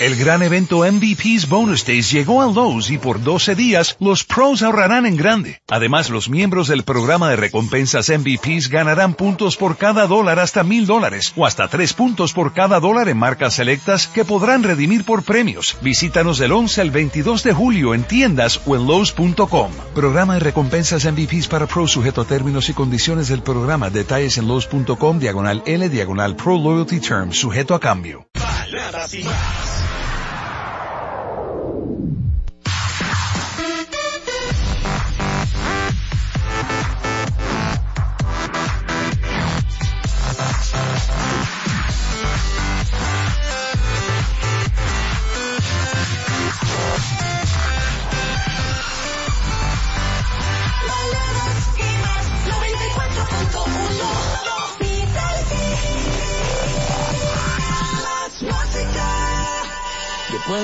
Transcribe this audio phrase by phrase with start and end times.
[0.00, 4.62] El gran evento MVP's Bonus Days llegó a Lowe's y por 12 días los pros
[4.62, 5.60] ahorrarán en grande.
[5.68, 10.86] Además, los miembros del programa de recompensas MVP's ganarán puntos por cada dólar hasta mil
[10.86, 15.22] dólares o hasta tres puntos por cada dólar en marcas selectas que podrán redimir por
[15.22, 15.76] premios.
[15.82, 19.70] Visítanos del 11 al 22 de julio en tiendas o en Lowe's.com.
[19.94, 23.90] Programa de recompensas MVP's para pros sujeto a términos y condiciones del programa.
[23.90, 28.26] Detalles en Lowe's.com diagonal L diagonal Pro Loyalty Term sujeto a cambio.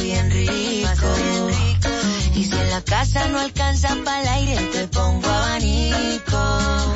[0.00, 1.06] Bien rico.
[2.36, 6.94] Y si en la casa no alcanza para el aire, te pongo abanico.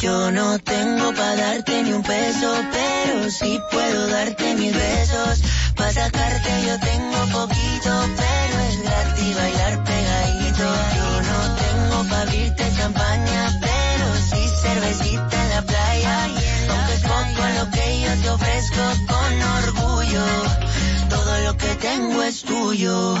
[0.00, 5.42] Yo no tengo para darte ni un peso, pero sí puedo darte mis besos.
[5.76, 10.64] Para sacarte yo tengo poquito, pero es gratis bailar pegadito.
[10.96, 16.24] Yo no tengo para abrirte champaña, pero sí cervecita en la playa.
[16.68, 20.71] Aunque es poco lo que yo te ofrezco con orgullo
[21.12, 23.14] todo lo que tengo es tuyo.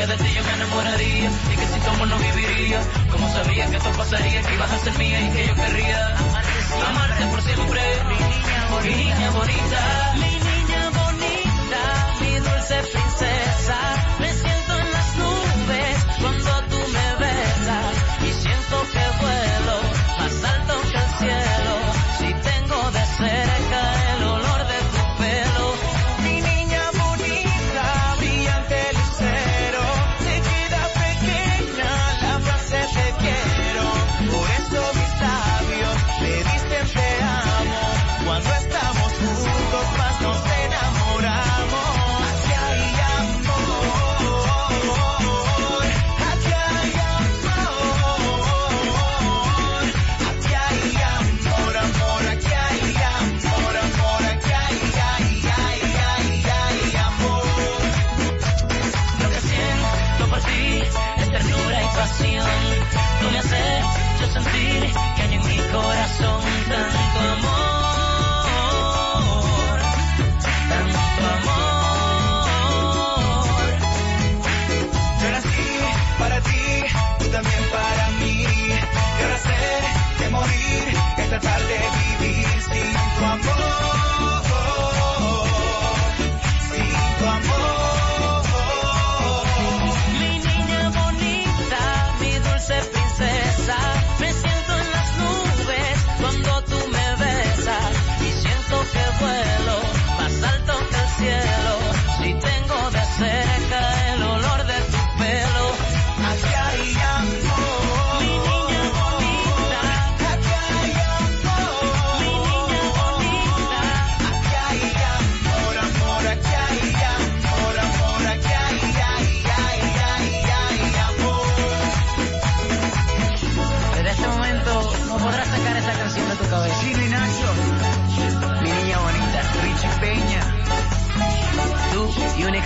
[0.00, 2.80] que de ti yo me enamoraría y que sin tu no viviría.
[3.12, 6.16] Como sabía que esto pasaría, que ibas a ser mía y que yo querría
[6.88, 8.96] amarte por siempre, mi niña bonita.
[8.96, 10.29] Niña bonita.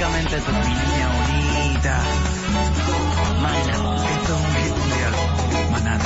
[0.05, 2.03] Básicamente es una niña bonita.
[3.41, 5.15] Mana, esto es un hit mundial.
[5.73, 5.99] Maná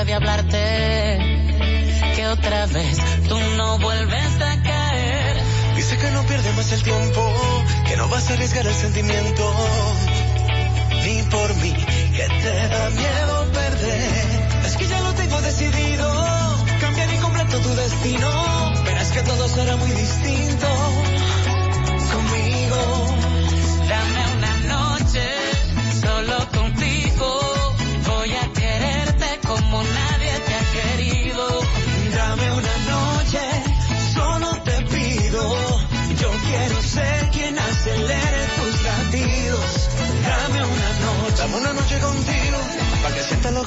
[0.00, 1.18] puede hablarte
[2.16, 2.96] que otra vez
[3.28, 5.36] tú no vuelves a caer.
[5.76, 7.34] Dice que no pierde más el tiempo,
[7.86, 9.54] que no vas a arriesgar el sentimiento.
[11.04, 11.74] Ni por mí,
[12.16, 14.64] que te da miedo perder.
[14.64, 18.72] Es que ya lo tengo decidido, cambiar y completo tu destino.
[18.86, 20.79] Verás que todo será muy distinto.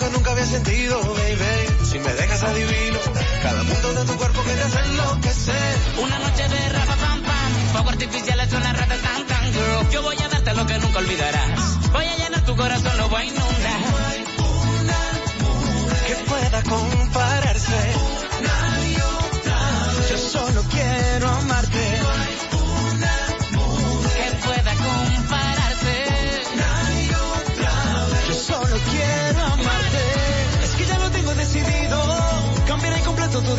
[0.03, 1.85] que nunca había sentido, baby.
[1.85, 2.99] Si me dejas adivino,
[3.41, 5.77] cada punto de tu cuerpo que te hace enloquecer.
[6.01, 9.89] Una noche de rapa pam pam, fuego artificial es una rata tan tan girl.
[9.91, 11.91] Yo voy a darte lo que nunca olvidarás.
[11.91, 13.81] Voy a llenar tu corazón, lo voy a inundar.
[14.39, 14.99] Una
[15.43, 17.02] mujer que pueda con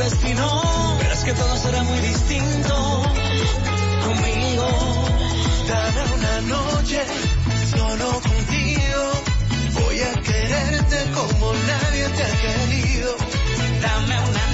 [0.05, 0.97] destino.
[0.99, 3.03] Verás que todo será muy distinto.
[4.05, 4.69] Conmigo,
[5.69, 7.01] daré una noche
[7.71, 9.03] solo contigo.
[9.81, 13.17] Voy a quererte como nadie te ha querido.
[13.83, 14.54] Dame una noche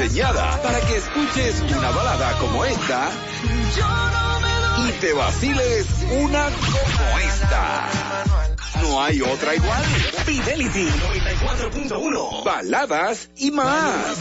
[0.00, 3.10] diseñada para que escuches una balada como esta
[4.88, 7.88] y te vaciles una como esta.
[8.80, 9.84] No hay otra igual.
[10.24, 12.44] Fidelity 94.1.
[12.44, 14.16] Baladas y más.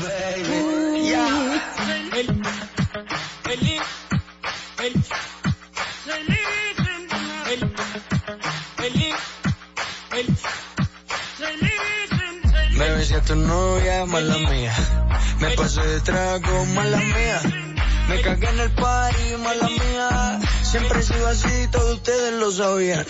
[12.75, 14.98] Me besé a tu novia, mala mía.
[15.39, 17.41] Me pasé de trago, mala mía.
[18.09, 20.39] Me cagué en el party, mala mía.
[20.63, 23.05] Siempre he sido así, todos ustedes lo sabían.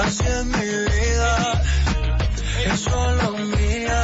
[0.00, 1.62] Así es mi vida,
[2.66, 4.02] es solo mía.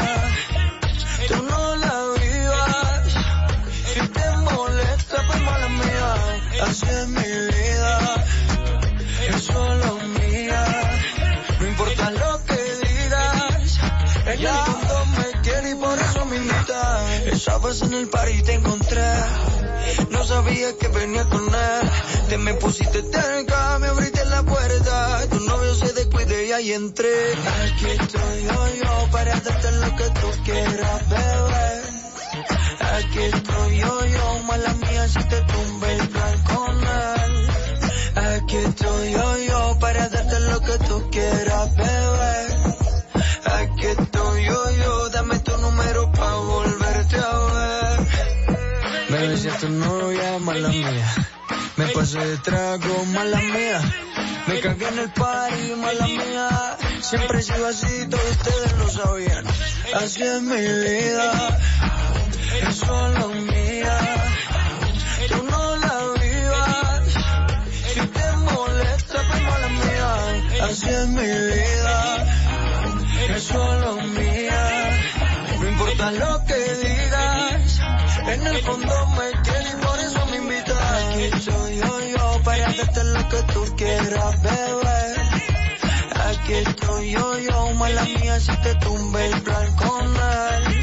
[1.28, 3.14] Tú no la vivas,
[3.92, 6.14] si te molesta, pues mala mía.
[6.62, 8.24] Así es mi vida,
[9.28, 10.64] es solo mía.
[11.60, 13.78] No importa lo que digas,
[14.26, 14.46] el
[17.26, 19.02] Esa vez en el party te encontré,
[20.10, 21.90] no sabía que venía con él.
[22.28, 25.26] Te me pusiste cerca, me abriste la puerta.
[25.30, 27.32] Tu novio se descuide y ahí entré.
[27.32, 31.82] Aquí estoy yo, yo, para darte lo que tú quieras, bebé.
[32.98, 37.50] Aquí estoy yo, yo, mala mía, si te tumbe el plan con él.
[38.16, 41.47] Aquí estoy yo, yo, para darte lo que tú quieras,
[49.68, 51.14] tu novia, mala mía.
[51.76, 53.80] Me pasé de trago, mala mía.
[54.46, 56.76] Me cagué en el party, mala mía.
[57.00, 59.44] Siempre he sido así, todos ustedes lo sabían.
[59.94, 61.58] Así es mi vida,
[62.68, 63.98] es solo mía.
[65.28, 67.04] Tú no la vivas,
[67.92, 70.10] si te molesta, pues mala mía.
[70.64, 71.98] Así es mi vida,
[73.36, 74.62] es solo mía.
[75.60, 76.87] No importa lo que digas,
[78.32, 80.76] en el fondo me quieres y por eso me invitas.
[80.76, 85.14] Aquí estoy yo, yo, para hacerte lo que tú quieras, bebé.
[86.28, 90.82] Aquí estoy yo, yo, mala mía, si te tumbe el plan con él.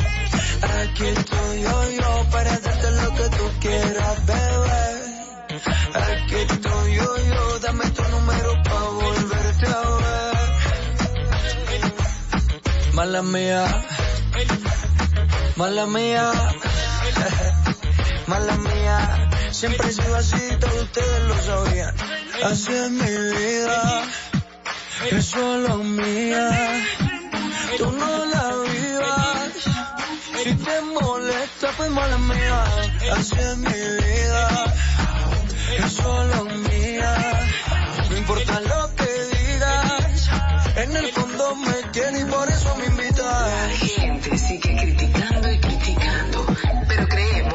[0.81, 5.05] Aquí estoy yo, yo, para hacerte lo que tú quieras, bebé.
[5.93, 10.35] Aquí estoy yo, yo, dame tu número pa' volverte a ver.
[12.93, 13.83] Mala mía,
[15.57, 16.31] mala mía,
[18.27, 21.95] Mala mía, siempre he sido así, todos ustedes lo sabían.
[22.43, 24.03] Así es mi vida,
[25.11, 26.49] es solo mía.
[27.77, 29.51] Tú no la vivas,
[30.43, 32.63] si te molesta, pues mala mía.
[33.17, 34.73] Así es mi vida,
[35.77, 37.49] es solo mía.
[38.09, 38.84] No importa lo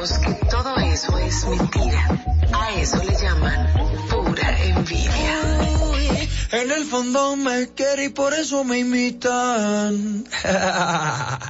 [0.00, 2.09] que todo eso es mentira.
[2.54, 3.69] A eso le llaman
[4.09, 5.40] pura envidia.
[6.52, 10.25] En el fondo me quiere y por eso me imitan.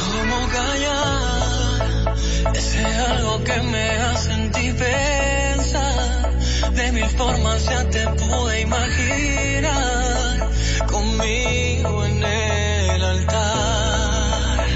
[0.00, 2.16] ¿Cómo callar
[2.54, 3.97] ese algo que me
[7.16, 10.50] Formas ya te pude imaginar
[10.86, 14.66] conmigo en el altar.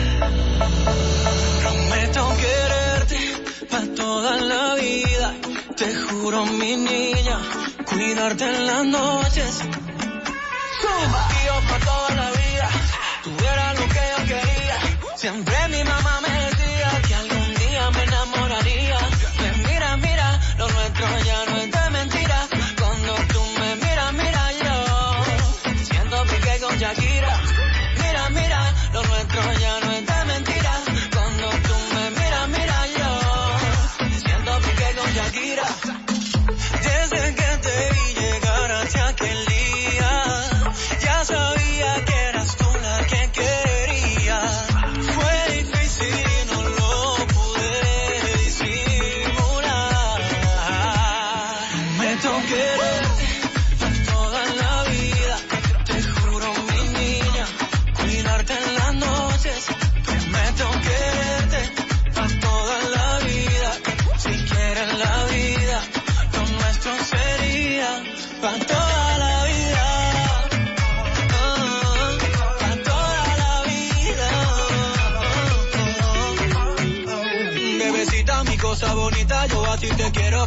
[1.63, 3.19] Prometo quererte
[3.71, 5.35] para toda la vida.
[5.77, 7.39] Te juro, mi niña,
[7.87, 9.61] cuidarte en las noches.
[10.83, 12.69] Y yo para toda la vida,
[13.25, 14.77] tuviera lo que yo quería.
[15.17, 16.32] Siempre mi mamá me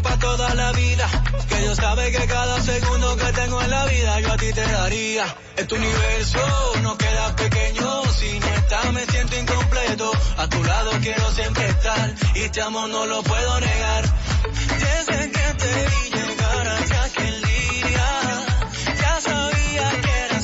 [0.05, 1.07] para toda la vida.
[1.49, 4.61] Que Dios sabe que cada segundo que tengo en la vida yo a ti te
[4.61, 5.25] daría.
[5.57, 6.39] Este universo
[6.83, 10.11] no queda pequeño, si no estás me siento incompleto.
[10.37, 14.03] A tu lado quiero siempre estar y te amo no lo puedo negar.
[14.85, 18.07] Desde que te vi llegar hacia aquel día,
[19.01, 20.34] ya sabía que eras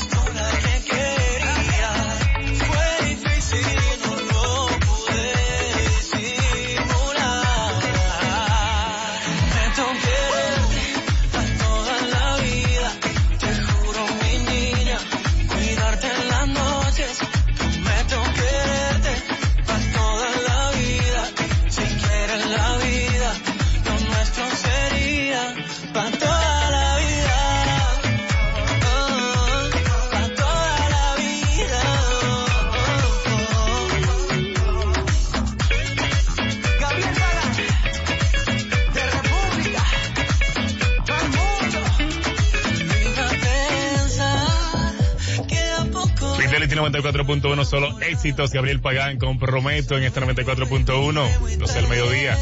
[46.82, 48.52] 94.1, solo éxitos.
[48.52, 52.38] Gabriel Pagán, comprometo en este 94.1, 12 del mediodía.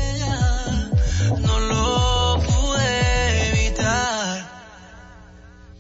[1.42, 4.50] No lo pude evitar.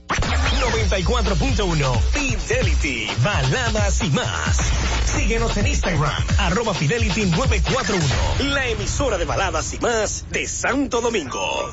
[0.07, 4.57] 94.1 Fidelity, baladas y más.
[5.05, 11.69] Síguenos en Instagram, arroba Fidelity 941, la emisora de baladas y más de Santo Domingo.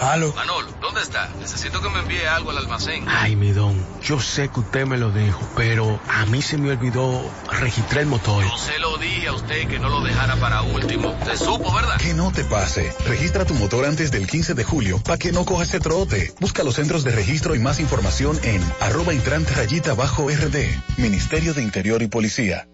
[0.00, 0.32] Aló.
[0.34, 1.28] Manolo, ¿dónde está?
[1.40, 3.04] Necesito que me envíe algo al almacén.
[3.08, 6.70] Ay, mi don, yo sé que usted me lo dijo, pero a mí se me
[6.70, 8.44] olvidó registrar el motor.
[8.44, 11.18] Yo se lo dije a usted que no lo dejara para último.
[11.24, 11.96] Se supo, ¿verdad?
[11.98, 12.94] Que no te pase.
[13.06, 16.32] Registra tu motor antes del 15 de julio para que no cojas ese trote.
[16.38, 20.68] Busca los centros de registro y más información en arroba intrante rayita bajo RD.
[20.96, 22.68] Ministerio de Interior y Policía.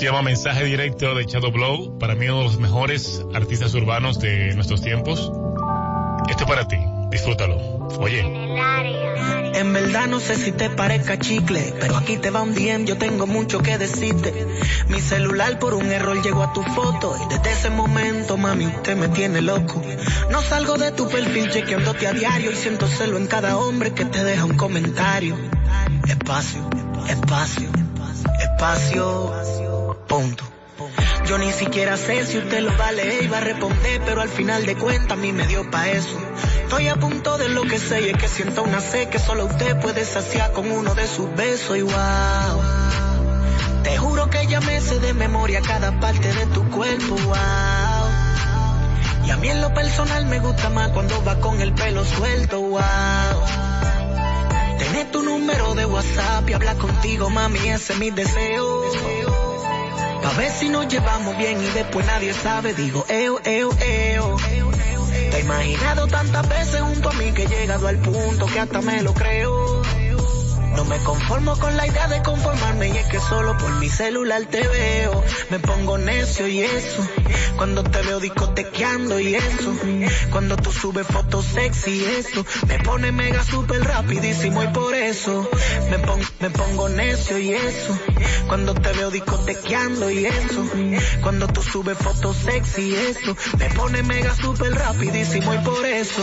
[0.00, 1.98] Se llama Mensaje Directo de Shadow Blow.
[1.98, 5.30] Para mí uno de los mejores artistas urbanos de nuestros tiempos.
[6.26, 6.78] Esto es para ti.
[7.10, 7.56] Disfrútalo.
[7.98, 8.20] Oye.
[9.54, 12.96] En verdad no sé si te parezca chicle, pero aquí te va un DM, yo
[12.96, 14.46] tengo mucho que decirte.
[14.88, 18.96] Mi celular por un error llegó a tu foto y desde ese momento, mami, usted
[18.96, 19.82] me tiene loco.
[20.30, 24.06] No salgo de tu perfil chequeándote a diario y siento celo en cada hombre que
[24.06, 25.36] te deja un comentario.
[26.08, 26.70] Espacio,
[27.06, 27.68] espacio,
[28.40, 29.69] espacio,
[30.10, 30.44] punto.
[31.26, 34.74] Yo ni siquiera sé si usted lo vale, iba a responder, pero al final de
[34.74, 36.18] cuentas a mí me dio pa' eso.
[36.64, 39.46] Estoy a punto de lo que sé y es que siento una sed que solo
[39.46, 42.62] usted puede saciar con uno de sus besos y wow.
[43.84, 48.08] Te juro que ya me sé de memoria cada parte de tu cuerpo, wow.
[49.26, 52.60] Y a mí en lo personal me gusta más cuando va con el pelo suelto,
[52.60, 52.80] wow.
[54.76, 59.29] Tener tu número de WhatsApp y hablar contigo, mami, ese es mi deseo.
[60.22, 64.36] Pa' ver si nos llevamos bien y después nadie sabe, digo, eo, eo, eo.
[65.30, 68.80] Te he imaginado tantas veces junto a mí que he llegado al punto que hasta
[68.82, 69.82] me lo creo.
[70.76, 74.44] No me conformo con la idea de conformarme y es que solo por mi celular
[74.46, 75.22] te veo.
[75.50, 77.06] Me pongo necio y eso.
[77.56, 79.74] Cuando te veo discotequeando y eso.
[80.30, 82.46] Cuando tú subes fotos sexy y eso.
[82.66, 85.48] Me pone mega super rapidísimo y por eso.
[85.90, 87.98] Me, pon- me pongo necio y eso.
[88.46, 90.64] Cuando te veo discotequeando y eso.
[91.22, 93.36] Cuando tú subes fotos sexy y eso.
[93.58, 96.22] Me pone mega super rapidísimo y por eso.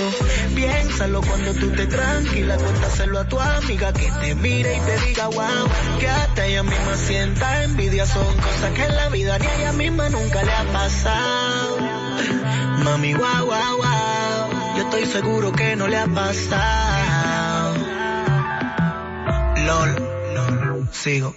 [0.55, 2.57] Piénsalo cuando tú te tranquila.
[2.57, 5.69] Cuéntaselo a tu amiga que te mire y te diga wow.
[5.99, 8.05] Que hasta ella misma sienta envidia.
[8.05, 11.77] Son cosas que en la vida ni a ella misma nunca le ha pasado.
[12.83, 14.75] Mami, wow, wow, wow.
[14.77, 17.75] Yo estoy seguro que no le ha pasado.
[19.65, 21.33] LOL, sigo.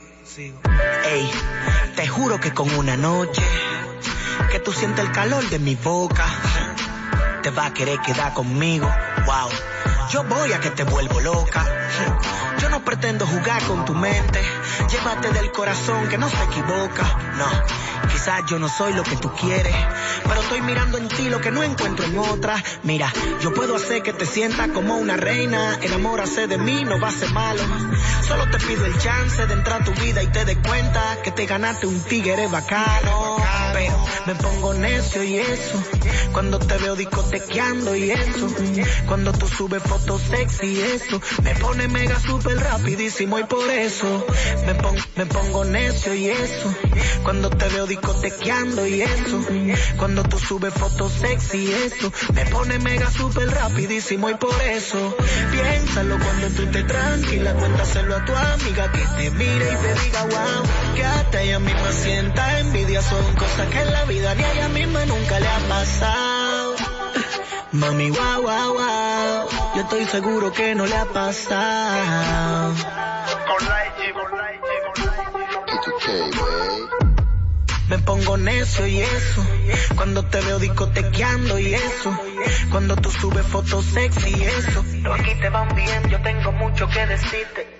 [1.04, 1.30] Ey,
[1.96, 3.42] te juro que con una noche
[4.52, 6.24] que tú sientes el calor de mi boca,
[7.42, 8.88] te va a querer quedar conmigo.
[9.26, 9.48] Wow,
[10.11, 11.64] yo voy a que te vuelvo loca.
[12.59, 14.42] Yo no pretendo jugar con tu mente.
[14.90, 17.18] Llévate del corazón que no se equivoca.
[17.38, 19.75] No, quizás yo no soy lo que tú quieres,
[20.25, 22.62] pero estoy mirando en ti lo que no encuentro en otra.
[22.83, 25.79] Mira, yo puedo hacer que te sientas como una reina.
[25.81, 27.62] Enamórase de mí, no va a ser malo.
[28.27, 31.31] Solo te pido el chance de entrar a tu vida y te des cuenta que
[31.31, 33.37] te ganaste un tigre bacano.
[33.73, 35.83] Pero me pongo necio y eso.
[36.33, 38.49] Cuando te veo discotequeando y eso.
[39.07, 41.20] Cuando tú subes fotos sexy y eso.
[41.42, 44.26] Me pone mega super rapidísimo y por eso.
[44.66, 46.74] Me, pon- me pongo necio y eso.
[47.22, 49.40] Cuando te veo discotequeando y eso.
[49.96, 52.12] Cuando tú subes fotos sexy eso.
[52.34, 55.16] Me pone mega super rapidísimo y por eso.
[55.52, 57.54] Piénsalo cuando tú estés tranquila.
[57.54, 60.94] Cuéntaselo a tu amiga que te mire y te diga wow.
[60.94, 63.02] Que hasta ella misma sienta envidia.
[63.02, 66.74] Son cosas que en la vida ni a ella misma nunca le ha pasado.
[67.72, 69.48] Mami, wow, wow, wow.
[69.76, 72.74] Yo estoy seguro que no le ha pasado.
[77.88, 79.46] Me pongo necio y eso.
[79.94, 82.16] Cuando te veo discotequeando y eso.
[82.70, 84.85] Cuando tú subes fotos sexy y eso.
[85.14, 87.79] Aquí te van bien, yo tengo mucho que decirte.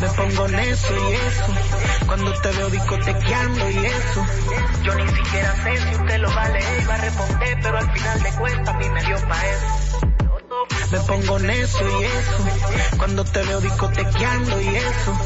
[0.00, 1.54] Me pongo necio y eso.
[2.06, 4.26] Cuando te veo discotequeando y eso.
[4.82, 6.60] Yo ni siquiera sé si usted lo vale.
[6.82, 9.90] Iba a responder, pero al final de cuentas a mí me dio pa' eso.
[10.90, 12.96] Me pongo necio y eso.
[12.96, 15.20] Cuando te veo discotequeando y eso.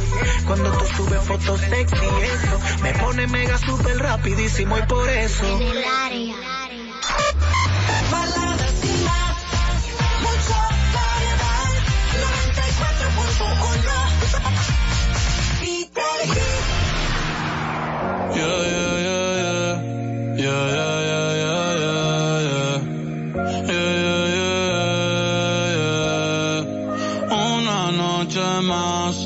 [0.47, 2.61] Cuando tú subes fotos sexy y eso.
[2.83, 5.59] Me pone mega super rapidísimo y por eso.
[8.11, 8.44] Baladas y
[27.31, 29.17] Una noche más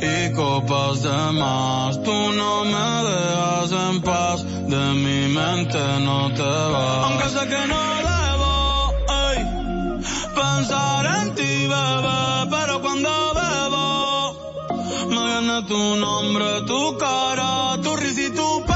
[0.00, 2.02] y copas de más.
[2.02, 7.04] Tú no me dejas en paz, de mi mente no te vas.
[7.06, 8.94] Aunque sé que no debo,
[9.28, 9.38] ey,
[10.34, 13.86] pensar en ti, bebé, pero cuando bebo
[15.08, 17.75] me viene tu nombre, tu cara,
[18.16, 18.75] tu risa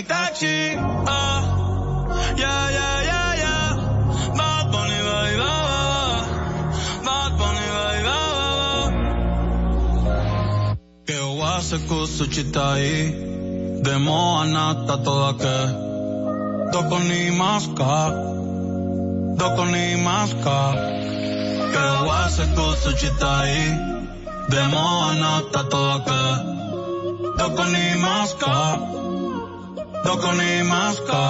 [0.00, 0.76] en Itachi.
[1.06, 1.40] Ah,
[2.36, 3.76] yeah, yeah, yeah, yeah.
[4.36, 5.80] Bad Bunny, baby, ba, ba.
[7.06, 8.70] Bad Bunny, ba, ba, ba.
[11.06, 12.94] Que wase kusuchitai.
[13.82, 15.58] Demo anata toda que.
[16.72, 18.10] Doko ni maska.
[19.38, 20.58] Doko ni maska.
[21.72, 23.56] Que wase kusuchitai.
[24.50, 26.22] Demo anata toda que.
[27.38, 28.99] Doko ni maska.
[30.04, 31.20] Doko ni maska.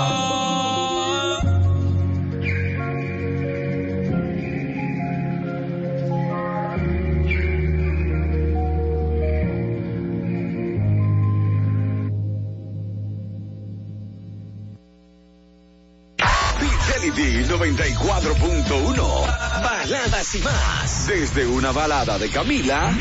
[16.58, 19.62] Fidelity 94.1.
[19.62, 21.06] Baladas y más.
[21.06, 22.92] Desde una balada de Camila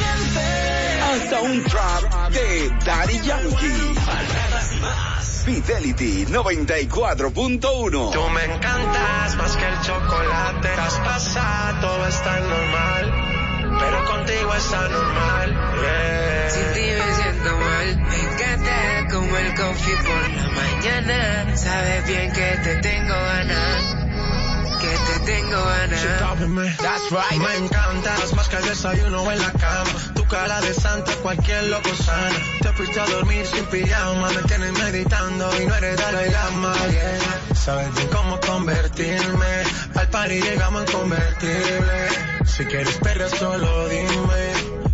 [1.09, 3.95] hasta un trap de Daddy Yankee.
[5.45, 8.11] Fidelity 94.1.
[8.11, 10.69] Tú me encantas más que el chocolate.
[10.75, 13.13] Traspasa, todo está normal.
[13.79, 15.53] Pero contigo está normal.
[15.81, 16.49] Yeah.
[16.49, 21.57] Sin ti me siento mal, me encanta como el coffee por la mañana.
[21.57, 24.08] Sabes bien que te tengo ganas,
[25.29, 26.77] tengo ganas.
[26.77, 27.39] That's right.
[27.39, 29.91] Me encantas más que el desayuno en la cama.
[30.15, 32.39] Tu cara de santa, cualquier loco sana.
[32.61, 34.29] Te fuiste a dormir sin pijama.
[34.29, 36.73] Me tienes meditando y no eres Dalai Lama.
[36.89, 37.55] Yeah.
[37.55, 39.51] Sabes bien cómo convertirme.
[39.95, 41.99] Al party llegamos en convertible.
[42.45, 44.43] Si quieres perder solo dime.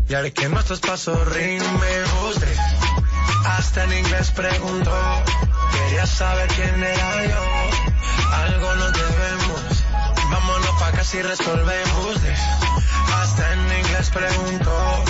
[0.09, 2.05] Y haré que nuestros pasos rimen.
[2.29, 2.57] Usted
[3.57, 4.97] hasta en inglés preguntó.
[5.71, 7.43] Quería saber quién era yo.
[8.43, 9.14] Algo nos debemos.
[11.05, 12.17] Casi resolvemos.
[13.13, 15.03] Hasta en inglés preguntó.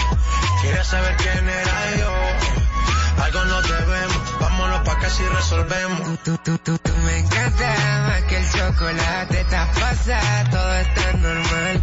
[0.61, 3.23] Quería saber quién era yo.
[3.23, 4.39] Algo nos debemos.
[4.41, 6.19] Vámonos pa' casi resolvemos.
[6.25, 7.75] Tú, tú, tú, tú me encanta
[8.09, 9.39] más que el chocolate.
[9.39, 11.81] Está pasada, todo está normal.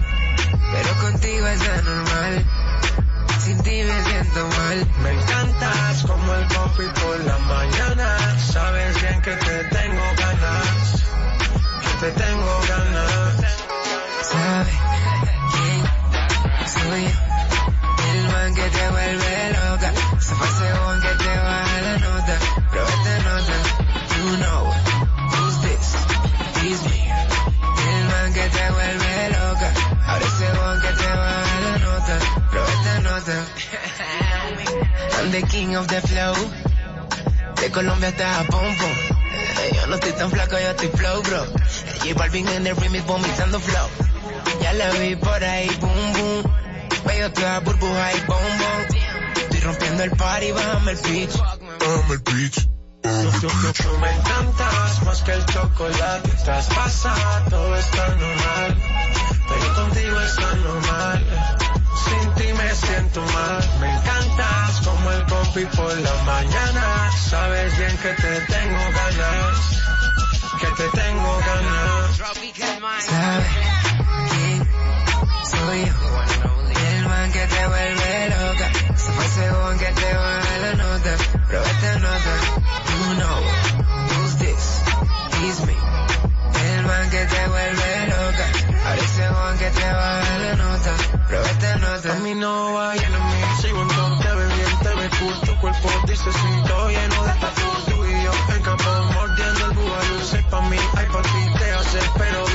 [0.73, 2.47] Pero contigo es anormal.
[3.39, 4.87] Sin ti me siento mal.
[5.05, 8.39] Me encantas como el coffee por la mañana.
[8.39, 11.03] Sabes bien que te tengo ganas.
[11.81, 13.72] Que te tengo ganas.
[14.33, 14.71] ¿Sabe
[15.53, 15.81] quién
[16.75, 17.11] soy yo?
[18.13, 19.93] El man que te vuelve loca.
[20.21, 22.35] Se ese one que te baja la nota.
[22.71, 23.57] Pero esta nota,
[24.17, 24.63] you know
[25.33, 25.89] who's this?
[26.65, 27.01] It's me.
[27.93, 29.69] El man que te vuelve loca.
[30.07, 32.15] Ahora ese one que te baja la nota.
[32.51, 33.37] Pero esta nota.
[35.19, 36.35] I'm the king of the flow.
[37.61, 38.65] De Colombia hasta Japón.
[38.65, 41.45] Eh, Yo no estoy tan flaco, yo estoy flow, bro.
[42.03, 43.89] J Balvin en el remix vomitando flow.
[44.61, 46.53] Ya la vi por ahí, boom, boom.
[47.07, 49.33] Veo toda burbuja y boom, boom.
[49.37, 51.37] Estoy rompiendo el party, bájame el pitch.
[51.39, 52.69] Bájame el pitch.
[53.03, 56.29] Tú, me encantas más que el chocolate.
[56.45, 57.15] Traspasa,
[57.51, 58.77] todo está normal.
[59.49, 61.27] Pero contigo está normal.
[62.05, 63.71] Sin ti me siento mal.
[63.81, 67.11] Me encantas como el coffee por la mañana.
[67.29, 69.83] Sabes bien que te tengo ganas.
[70.61, 72.17] Que te tengo ganas.
[72.17, 73.82] ¿Sabe quién
[75.71, 75.95] yo?
[76.89, 78.67] El man que te vuelve loca.
[78.97, 81.11] Se fue one que te baja la nota.
[81.49, 82.33] Pero esta nota,
[82.91, 83.41] you know
[84.11, 84.83] who's this?
[85.45, 85.77] It's me.
[86.77, 88.47] El man que te vuelve loca.
[88.87, 89.03] Ahora
[89.47, 90.93] one que te baja la nota.
[91.29, 92.13] Pero esta nota.
[92.13, 95.41] A mí no va lleno mí, soy un don, te ve bien, te ve cool,
[95.47, 100.21] tu cuerpo dice siento lleno de tatu, tú y yo en campo mordiendo el bubalú,
[100.25, 102.52] sé pa' mí, ay pa' ti te hace, pero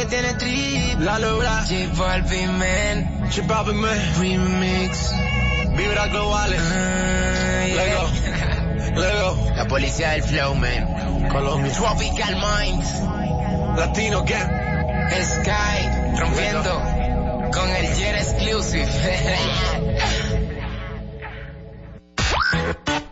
[0.00, 1.00] que tiene trip.
[1.00, 3.28] la logra, J Balvin, man.
[3.30, 5.12] chip me, Remix.
[5.76, 7.84] vibra globales, Ah, yeah.
[8.94, 11.28] Lego, Lego, La policía del flow, man.
[11.28, 12.88] Colombia, Tropical Minds.
[13.76, 14.50] Latino Gang,
[15.22, 16.18] Sky.
[16.18, 16.82] Rompiendo.
[17.52, 18.88] Con el Jet Exclusive.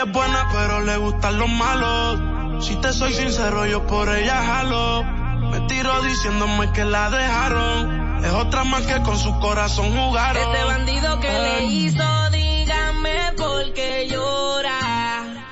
[0.00, 2.64] Ella es buena, pero le gustan los malos.
[2.64, 5.04] Si te soy sincero, yo por ella jalo.
[5.50, 8.24] Me tiro diciéndome que la dejaron.
[8.24, 10.42] Es otra más que con su corazón jugaron.
[10.42, 15.44] Este bandido que le hizo, dígame por qué llora.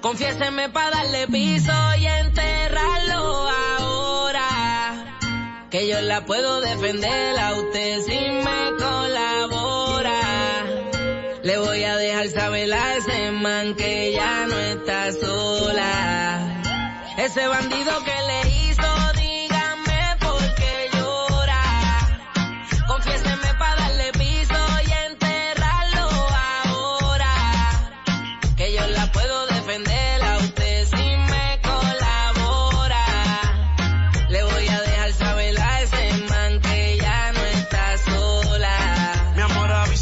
[0.00, 3.48] Confiéseme para darle piso y enterrarlo
[3.80, 5.16] ahora.
[5.70, 9.07] Que yo la puedo defender a usted si me colabora.
[11.48, 16.60] Le voy a dejar saber a ese man que ya no está sola.
[17.16, 18.57] Ese bandido que le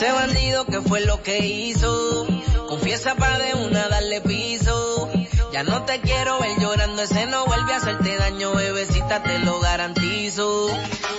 [0.00, 2.24] Ese bandido que fue lo que hizo,
[2.68, 5.10] confiesa pa' de una darle piso.
[5.52, 9.58] Ya no te quiero ver llorando, ese no vuelve a hacerte daño, bebecita, te lo
[9.58, 10.68] garantizo.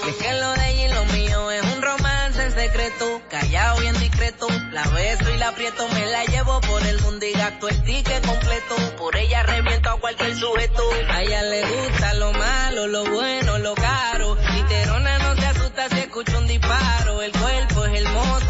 [0.05, 3.83] Y es que lo de ella y lo mío es un romance en secreto, callado
[3.83, 4.47] y en discreto.
[4.71, 8.25] La beso y la aprieto, me la llevo por el mundo y gasto el ticket
[8.25, 8.75] completo.
[8.97, 10.83] Por ella reviento a cualquier sujeto.
[11.09, 14.37] A ella le gusta lo malo, lo bueno, lo caro.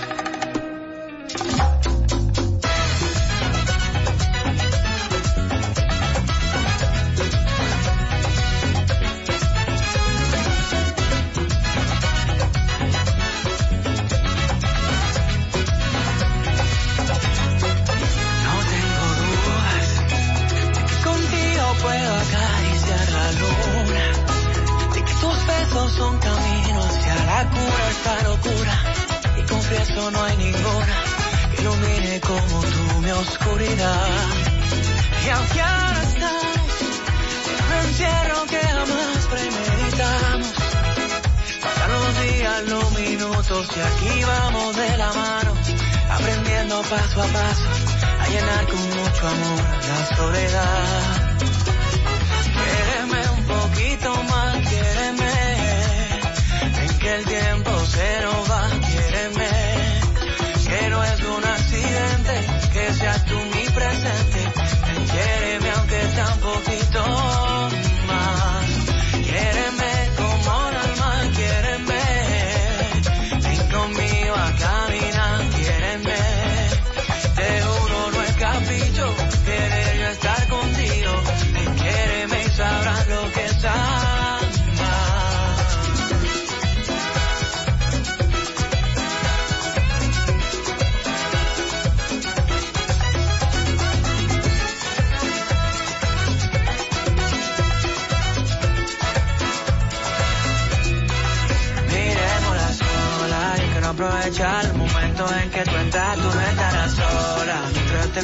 [25.98, 28.74] Son camino hacia la cura, esta locura.
[29.36, 30.96] Y confieso no hay ninguna
[31.50, 34.08] que ilumine como tú mi oscuridad.
[35.24, 36.72] Y aunque ahora estamos
[37.50, 40.52] en un encierro que jamás premeditamos,
[41.62, 45.52] pasan los días, los minutos y aquí vamos de la mano,
[46.10, 47.68] aprendiendo paso a paso
[48.22, 51.47] a llenar con mucho amor la soledad.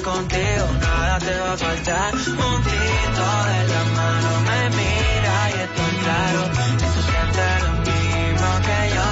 [0.03, 2.15] Contigo, nada te va a faltar.
[2.15, 8.49] Un tito de la mano me mira y estoy claro que tú sientes lo mismo
[8.67, 9.11] que yo.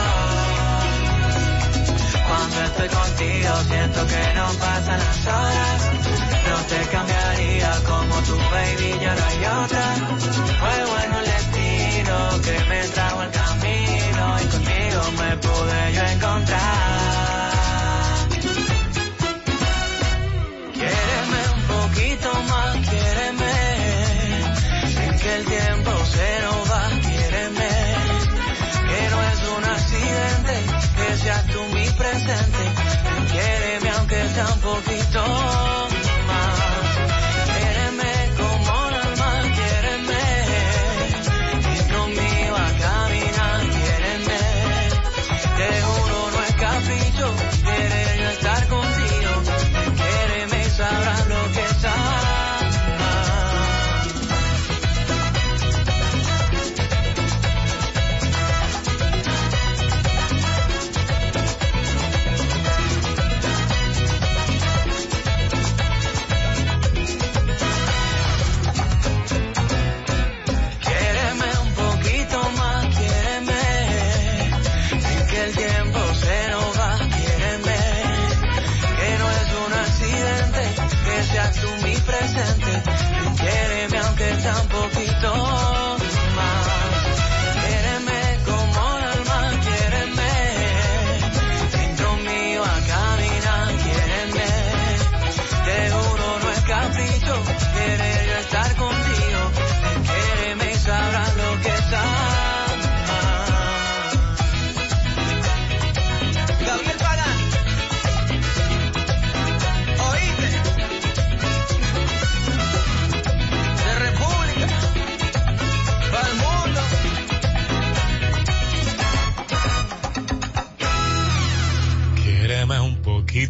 [2.26, 5.80] Cuando estoy contigo, siento que no pasan las horas.
[6.50, 9.84] No te cambiaría como tu baby, ya no hay otra.
[10.60, 17.21] Fue bueno el destino que me trajo al camino y contigo me pude yo encontrar.
[34.42, 35.91] tam bol by dom.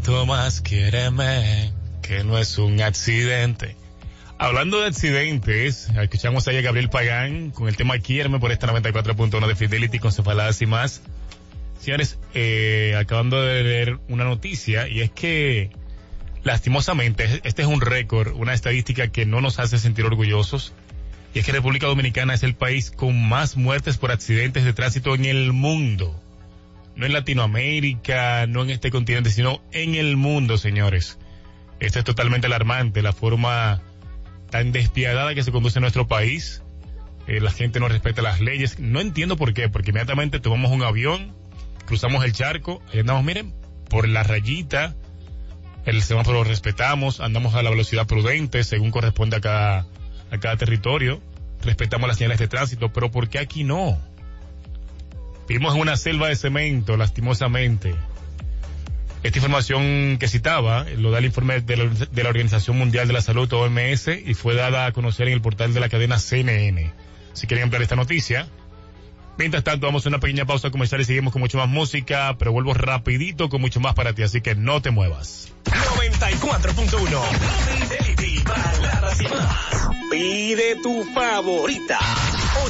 [0.03, 1.73] Poquito más, quiéreme,
[2.03, 3.77] que no es un accidente.
[4.37, 9.47] Hablando de accidentes, escuchamos ahí a Gabriel Pagán con el tema Quiéreme por esta 94.1
[9.47, 11.03] de Fidelity con cefaladas y más.
[11.79, 15.71] Señores, eh, acabando de leer una noticia y es que
[16.43, 20.73] lastimosamente este es un récord, una estadística que no nos hace sentir orgullosos
[21.33, 25.15] y es que República Dominicana es el país con más muertes por accidentes de tránsito
[25.15, 26.21] en el mundo.
[26.95, 31.19] No en Latinoamérica, no en este continente, sino en el mundo, señores.
[31.81, 33.81] Esto es totalmente alarmante, la forma
[34.51, 36.63] tan despiadada que se conduce en nuestro país.
[37.27, 38.79] Eh, la gente no respeta las leyes.
[38.79, 41.35] No entiendo por qué, porque inmediatamente tomamos un avión,
[41.87, 43.55] cruzamos el charco, ahí andamos, miren,
[43.89, 44.95] por la rayita,
[45.85, 49.87] el semáforo lo respetamos, andamos a la velocidad prudente, según corresponde a cada,
[50.31, 51.21] a cada territorio,
[51.63, 53.99] respetamos las señales de tránsito, pero ¿por qué aquí no?
[55.53, 57.95] Vivimos en una selva de cemento, lastimosamente.
[59.23, 63.13] Esta información que citaba lo da el informe de la, de la Organización Mundial de
[63.13, 66.91] la Salud, OMS, y fue dada a conocer en el portal de la cadena CNN.
[67.35, 68.49] Si quieren ampliar esta noticia.
[69.37, 72.53] Mientras tanto, vamos a una pequeña pausa comercial y seguimos con mucho más música, pero
[72.53, 75.53] vuelvo rapidito con mucho más para ti, así que no te muevas.
[76.23, 77.21] 94.1
[77.67, 79.91] Fidelity, baladas y más.
[80.09, 81.99] Pide tu favorita.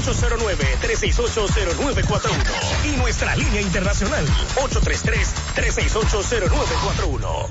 [0.03, 2.87] 809-368-0941.
[2.87, 4.27] Y nuestra línea internacional.
[4.57, 7.51] 833-368-0941.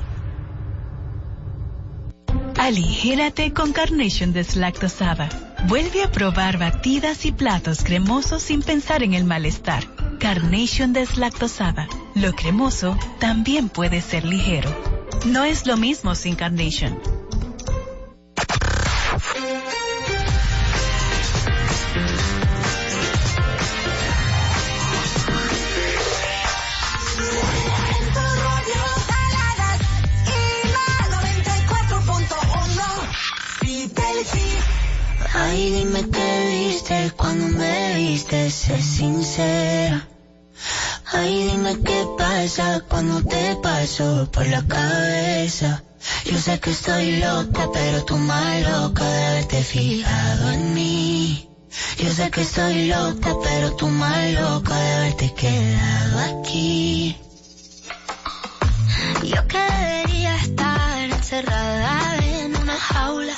[2.58, 5.30] Aligérate con Carnation deslactosada.
[5.68, 9.84] Vuelve a probar batidas y platos cremosos sin pensar en el malestar.
[10.20, 11.88] Carnation deslactosada.
[12.16, 14.91] Lo cremoso también puede ser ligero.
[15.26, 16.98] No es lo mismo sin Carnation.
[35.34, 40.11] Ay, dime qué viste cuando me viste, sé sincera.
[41.14, 45.84] Ay, dime qué pasa cuando te paso por la cabeza.
[46.24, 51.50] Yo sé que estoy loca, pero tú más loca de haberte fijado en mí.
[51.98, 57.18] Yo sé que estoy loca, pero tú más loca de haberte quedado aquí.
[59.24, 63.36] Yo que debería estar encerrada en una jaula.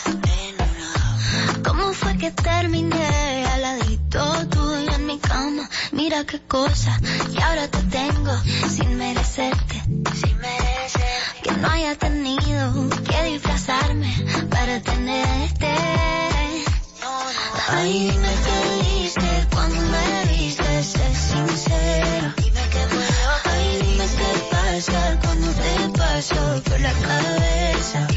[1.66, 4.93] ¿Cómo fue que terminé al ladito tuyo
[5.92, 6.98] Mira qué cosa,
[7.34, 8.32] y ahora te tengo
[8.70, 9.82] sin merecerte.
[10.16, 11.20] Sin merecer.
[11.44, 14.16] Que no haya tenido que disfrazarme
[14.50, 15.68] para tenerte.
[17.68, 22.36] Ay, dime qué viste cuando me viste, sé sincera.
[22.38, 22.88] Dime qué
[23.44, 28.08] Ay, dime qué pasa cuando te paso por la cabeza.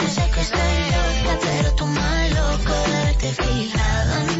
[0.00, 2.90] Yo sé que estoy loca, pero tú más loca
[3.34, 4.39] fijado en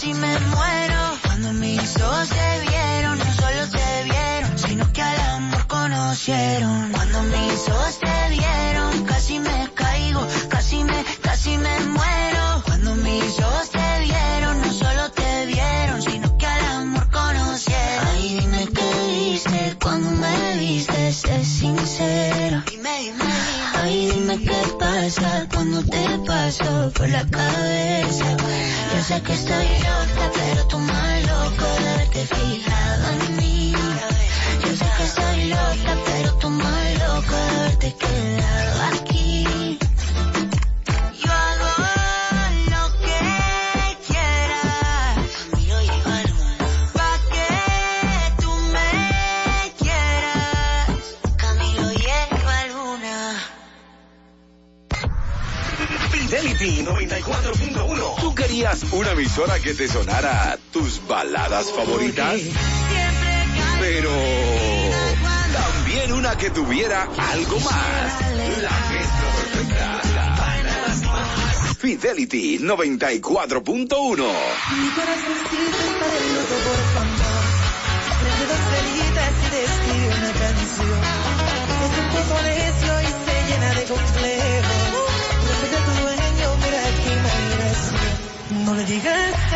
[0.00, 1.18] casi me muero.
[1.26, 6.92] Cuando mis ojos te vieron, no solo te vieron, sino que al amor conocieron.
[6.92, 10.26] Cuando mis ojos te vieron, casi me caigo,
[24.30, 28.36] dime qué pasa cuando te paso por la cabeza.
[28.94, 33.72] Yo sé que estoy loca, pero tú más loca de haberte fijado en mí.
[34.62, 38.79] Yo sé que estoy loca, pero tú más loca de haberte quedado
[56.30, 58.20] Fidelity 94.1.
[58.20, 62.40] ¿Tú querías una emisora que te sonara tus baladas favoritas?
[63.80, 64.10] Pero
[65.52, 68.20] también una que tuviera algo más.
[68.62, 70.02] La mezcla perfecta.
[71.80, 73.18] Fidelity 94.1.
[73.40, 77.19] Mi corazoncito está de loco, por
[88.90, 89.49] you llegar.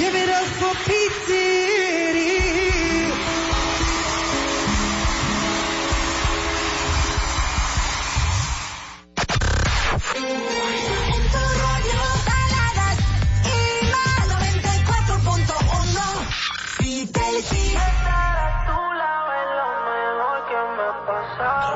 [0.00, 1.60] Give it up for Pete
[10.16, 12.96] En tu radio, baladas
[13.44, 13.58] y
[13.92, 16.00] más 94.1.
[16.78, 17.66] Fidelity.
[17.76, 21.72] Estar a tu lado es lo mejor que me ha pasado.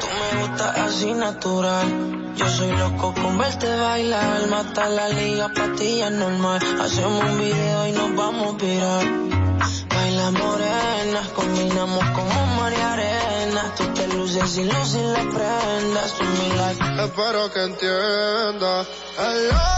[0.00, 1.88] Tú me gustas así natural.
[2.36, 6.58] Yo soy loco con verte bailar mata la liga, patilla normal.
[6.80, 9.04] Hacemos un video y nos vamos a virar.
[9.94, 13.62] Baila morena, combinamos como María Arena.
[13.76, 16.84] Tú te luces y luces la prendas, tú mi like.
[17.04, 18.86] Espero que entiendas.
[19.18, 19.68] Hello,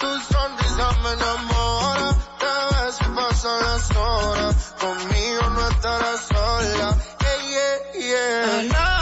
[0.00, 2.08] tu sonrisa me enamora.
[2.40, 4.74] Te ves y pasan las horas.
[4.80, 6.88] Conmigo no estarás sola.
[7.20, 8.95] Yeah, yeah, yeah.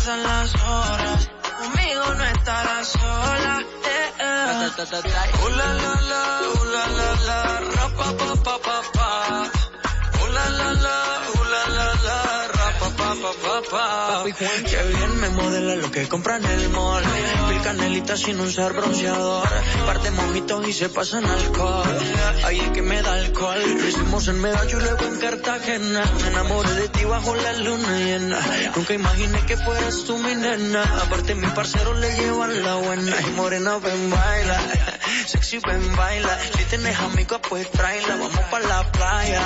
[0.00, 1.30] Pasan las horas.
[1.58, 3.60] Conmigo no estarás sola.
[3.60, 4.70] Eh, eh.
[5.42, 9.50] Uh, la, la, la, uh, la, la, la, pa, pa, pa, pa, pa.
[10.32, 11.09] La, la, la,
[13.70, 14.30] pa, pa, pa.
[14.68, 17.04] Qué bien me modela lo que compra en el mall.
[17.48, 19.48] Mil canelitas sin usar bronceador.
[19.86, 21.98] Par de mojitos y se pasan alcohol.
[22.44, 23.60] Ahí es que me da alcohol.
[23.80, 26.04] Lo hicimos en Medallo y luego en Cartagena.
[26.22, 28.38] Me enamoré de ti bajo la luna llena.
[28.74, 30.82] Nunca imaginé que fueras tú mi nena.
[31.02, 33.16] Aparte mi parcero le llevan la buena.
[33.20, 34.60] Y morena ven baila.
[35.26, 36.38] Sexy ven baila.
[36.56, 38.16] Si tienes amigos pues tráela.
[38.16, 39.42] Vamos pa' la playa.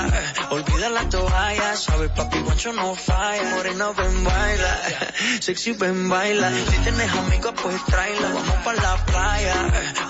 [0.50, 1.76] Olvida la toalla.
[1.76, 3.42] Sabes papi guancho no falla.
[3.54, 4.72] Morena ven baila.
[5.40, 6.50] Sexy ven baila.
[6.50, 8.28] Si tienes amigos pues tráela.
[8.34, 9.56] Vamos pa' la playa.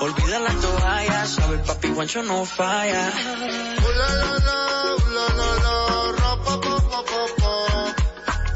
[0.01, 1.25] Olvida la toalla.
[1.27, 3.05] Sabes papi guancho no falla.
[3.09, 4.59] Uh, la, la, la,
[4.93, 5.75] uh, la, la, la,
[6.21, 7.55] ra, pa, pa, pa, pa, pa.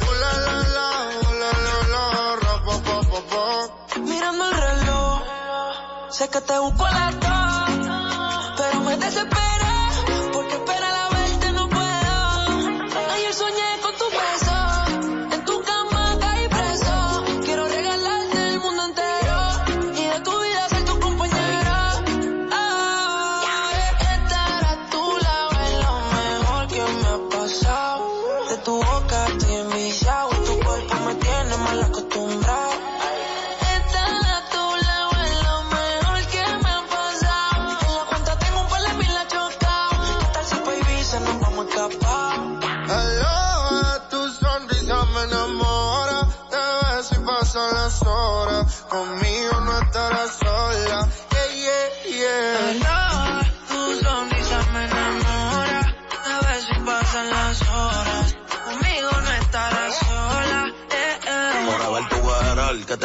[0.04, 0.88] Uh, la, la, la,
[1.22, 2.02] uh, la, la, la,
[2.44, 3.44] ra, pa, pa, pa, pa.
[4.00, 5.22] Mirando el reloj.
[6.10, 7.36] Sé que te busco a las dos.
[8.58, 9.47] Pero me desespera.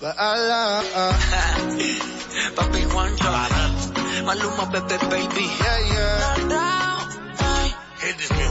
[0.00, 0.14] Baila.
[0.14, 1.58] Ah, ah, ah.
[2.56, 3.30] Papi Juancho.
[4.22, 5.46] Maluma, bebé, baby.
[5.58, 6.38] Yeah, yeah.
[7.98, 8.47] Hit this music.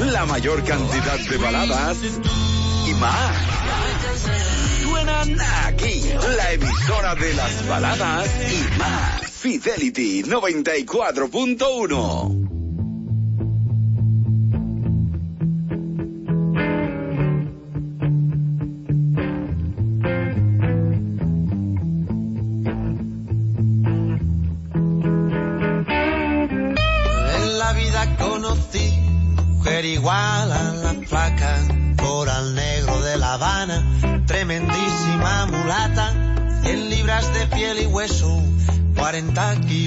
[0.00, 1.96] La mayor cantidad de baladas
[2.86, 3.36] y más.
[4.82, 5.36] Suenan
[5.66, 6.02] aquí,
[6.36, 9.28] la emisora de las baladas y más.
[9.30, 12.47] Fidelity 94.1.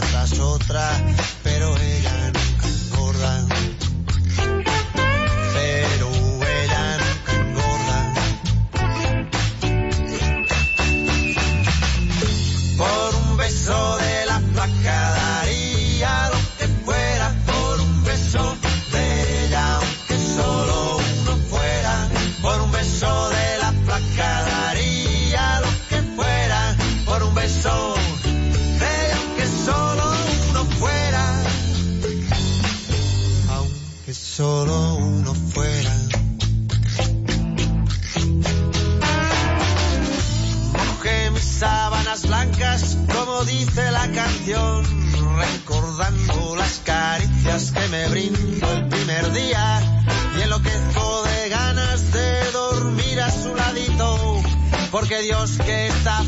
[0.00, 0.90] tras otra,
[55.08, 56.22] porque Dios que está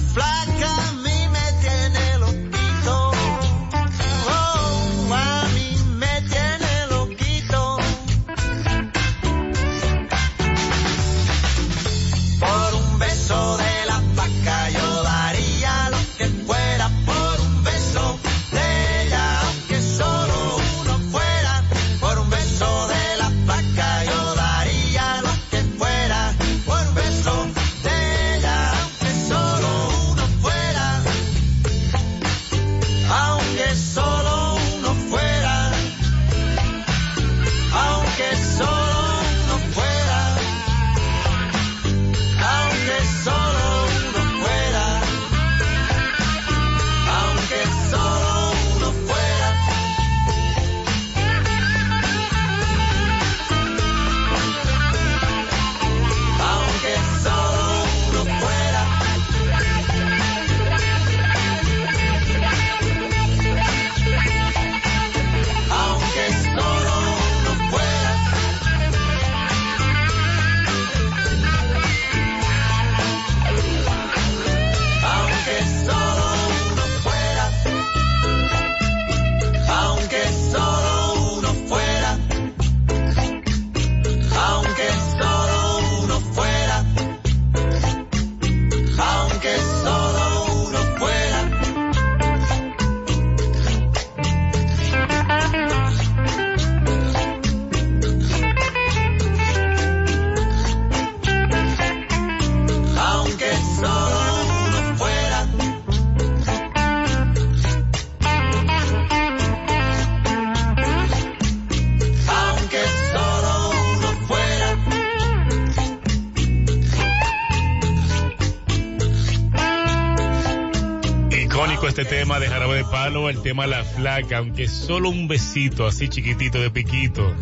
[121.88, 126.08] Este tema de Jarabe de Palo, el tema La Flaca, aunque solo un besito así
[126.08, 127.34] chiquitito de piquito.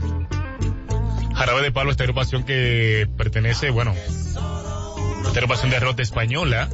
[1.34, 6.70] Jarabe de Palo, esta agrupación que pertenece, bueno, esta agrupación de rock española,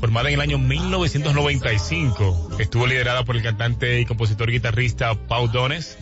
[0.00, 2.56] formada en el año 1995.
[2.58, 5.96] Estuvo liderada por el cantante y compositor guitarrista Pau Dones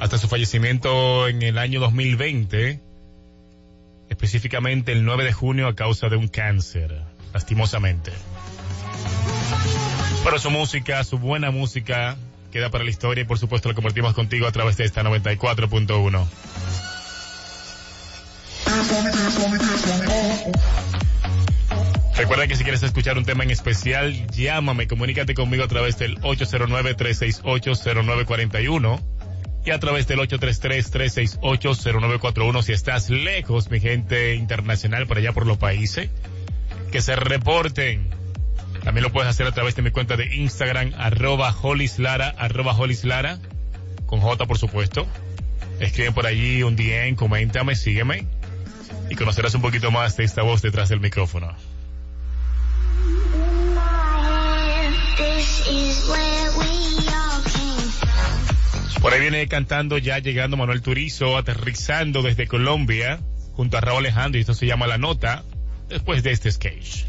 [0.00, 2.82] hasta su fallecimiento en el año 2020,
[4.10, 8.12] específicamente el 9 de junio a causa de un cáncer, lastimosamente.
[10.24, 12.16] Pero su música, su buena música,
[12.50, 16.26] queda para la historia y por supuesto lo compartimos contigo a través de esta 94.1.
[22.16, 26.18] Recuerda que si quieres escuchar un tema en especial, llámame, comunícate conmigo a través del
[26.22, 29.00] 809-368-0941
[29.66, 35.58] y a través del 833-368-0941 si estás lejos, mi gente internacional por allá por los
[35.58, 36.08] países,
[36.90, 38.23] que se reporten.
[38.84, 43.38] También lo puedes hacer a través de mi cuenta de Instagram, arroba holislara, arroba holislara,
[44.06, 45.06] con J por supuesto.
[45.80, 48.26] Escriben por allí un DM, coméntame, sígueme
[49.10, 51.54] y conocerás un poquito más de esta voz detrás del micrófono.
[59.00, 63.20] Por ahí viene cantando ya llegando Manuel Turizo, aterrizando desde Colombia,
[63.52, 65.44] junto a Raúl Alejandro, y esto se llama La Nota,
[65.88, 67.04] después de este sketch.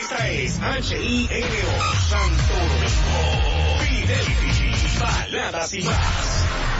[0.00, 6.79] Esta es H-I-N-O, Santo Domingo, Fidelity, baladas y más.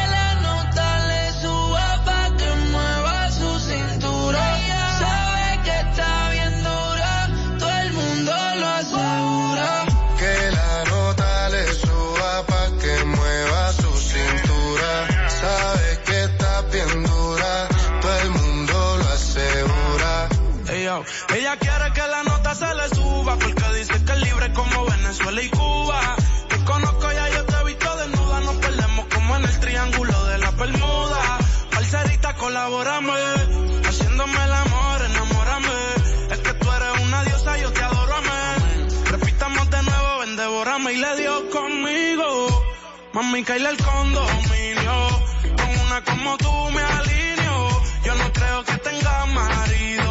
[32.81, 33.13] Colabórame,
[33.85, 35.69] haciéndome el amor, enamórame.
[36.31, 38.87] Es que tú eres una diosa, yo te adoro, amén.
[39.05, 42.65] Repitamos de nuevo, ven, devórame y le dio conmigo.
[43.13, 44.95] Mami, caíle el condominio.
[45.57, 47.83] Con una como tú me alineo.
[48.03, 50.10] Yo no creo que tenga marido.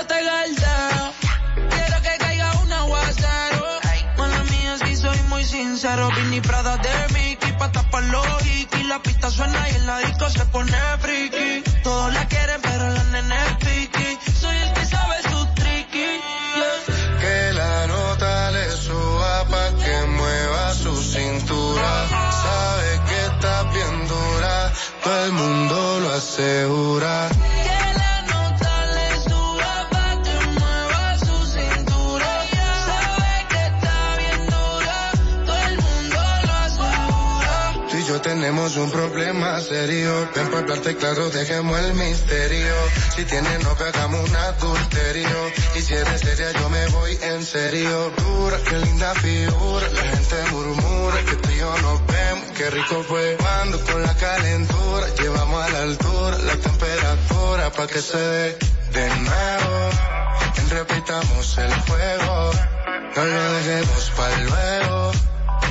[0.00, 1.12] Por eso te galdeo.
[1.68, 3.66] Quiero que caiga un aguacero.
[4.16, 6.08] Mala mía, si soy muy sincero.
[6.16, 8.86] Vini Prada de Mickey pa' tapar los hikis.
[8.86, 11.62] La pista suena y el disco se pone friki.
[11.82, 14.18] Todos la quieren, pero la nena es piqui.
[14.40, 15.38] Soy el que sabe su
[15.92, 17.20] yeah.
[17.20, 22.08] Que la nota le suba pa' que mueva su cintura.
[22.42, 24.72] Sabe que está bien dura,
[25.04, 27.28] todo el mundo lo asegura.
[38.60, 40.28] Tenemos un problema serio.
[40.34, 42.74] Ven para hablarte claro, dejemos el misterio.
[43.16, 45.52] Si tienes no hagamos un adulterio.
[45.76, 48.12] Y si eres seria, yo me voy en serio.
[48.18, 49.88] Dura, qué linda figura.
[49.88, 52.50] La gente murmura que tú y yo nos vemos.
[52.56, 55.06] Qué rico fue cuando con la calentura.
[55.18, 58.58] Llevamos a la altura la temperatura pa' que se dé
[58.92, 59.90] de nuevo.
[60.70, 62.50] Repitamos el juego.
[63.16, 65.29] No lo dejemos para luego.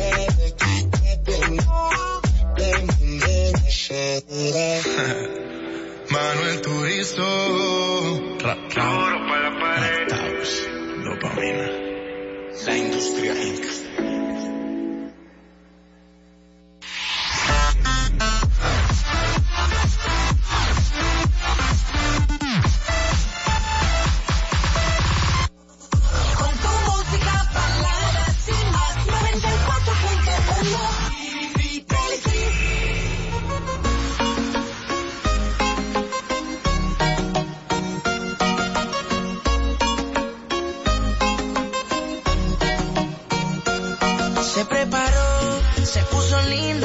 [6.10, 7.30] Manuel Turizo.
[8.74, 10.10] Duro pa' la pared.
[11.04, 11.66] Dopamina.
[12.66, 13.64] La industria Inc.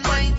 [0.00, 0.35] no hay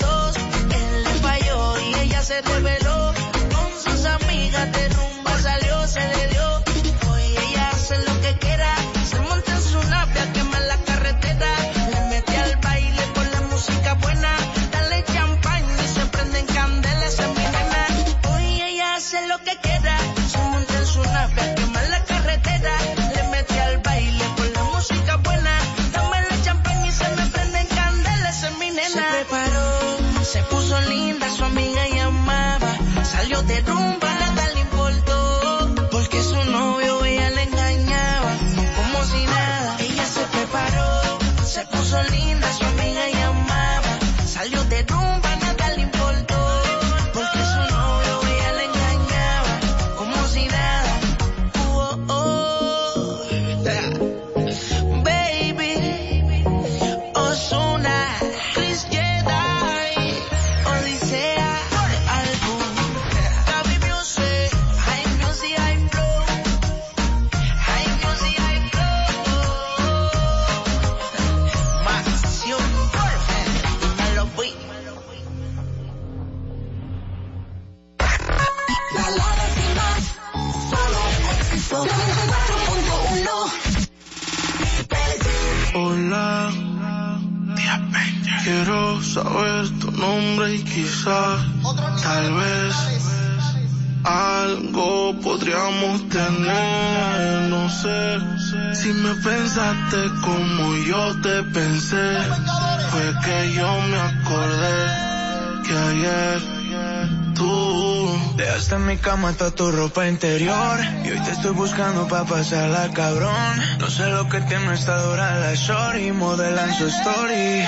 [109.18, 110.80] cama tu ropa interior.
[111.03, 113.34] Y hoy te estoy buscando pa' pasarla, cabrón.
[113.80, 117.65] No sé lo que tiene esta dura la shorty, modelan su story.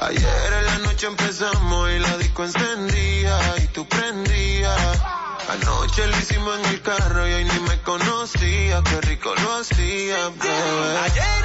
[0.00, 5.02] Ayer en la noche empezamos y la disco encendía y tú prendías.
[5.48, 10.16] Anoche lo hicimos en el carro y hoy ni me conocía, qué rico lo hacía,
[10.42, 10.98] bebé.
[11.04, 11.43] Ayer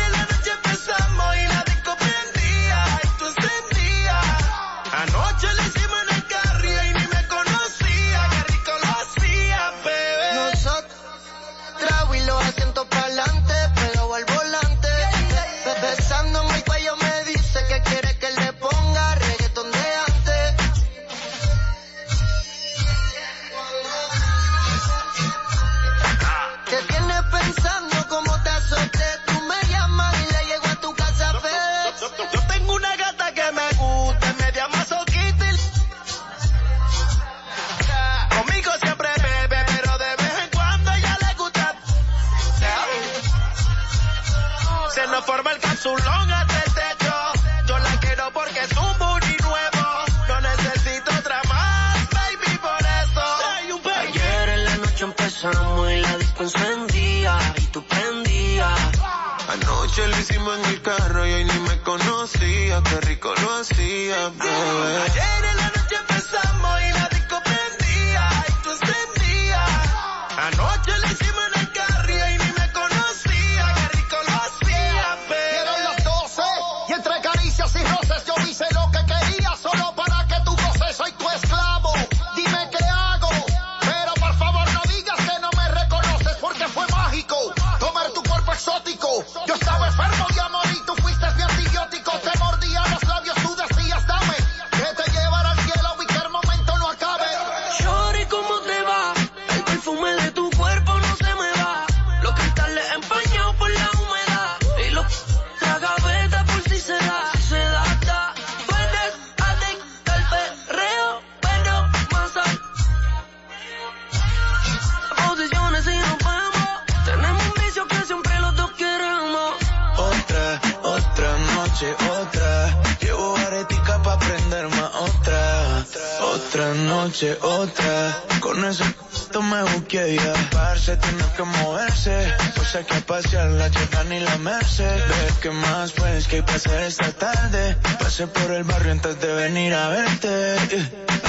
[121.80, 122.81] noche otra.
[122.99, 125.85] Llevo aretica pa' prender más otra.
[126.34, 128.23] Otra noche otra.
[128.41, 128.84] Con ese
[129.14, 130.34] esto me busqué ya.
[130.51, 132.34] Parce, tiene que moverse.
[132.56, 135.07] Pues hay que pasear la chica ni la merced.
[135.07, 137.77] Ve que más pues que hay esta tarde.
[137.99, 140.57] Pasé por el barrio antes de venir a verte.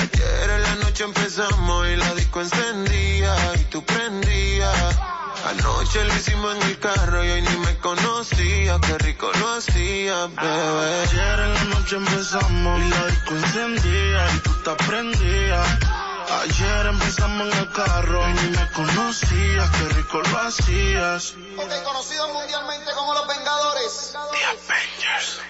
[0.03, 5.10] Ayer en la noche empezamos y la disco encendía y tú prendías
[5.47, 10.27] Anoche lo hicimos en el carro y hoy ni me conocía, qué rico lo hacía,
[10.27, 11.03] bebé.
[11.03, 15.69] Ayer en la noche empezamos y la disco encendía y tú te prendías.
[16.43, 21.35] Ayer empezamos en el carro y ni me conocías, qué rico lo hacías.
[21.57, 24.13] Ok, conocido mundialmente como los Vengadores.
[24.13, 25.50] The Avengers.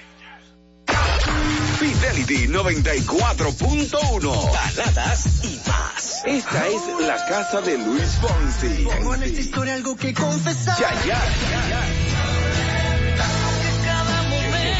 [1.80, 4.52] Fidelity 94.1.
[4.52, 6.22] Baladas y más.
[6.26, 8.84] Esta es la casa de Luis Fonsi.
[8.84, 10.78] Tengo en esta historia algo que confesar.
[10.78, 11.18] Ya, ya.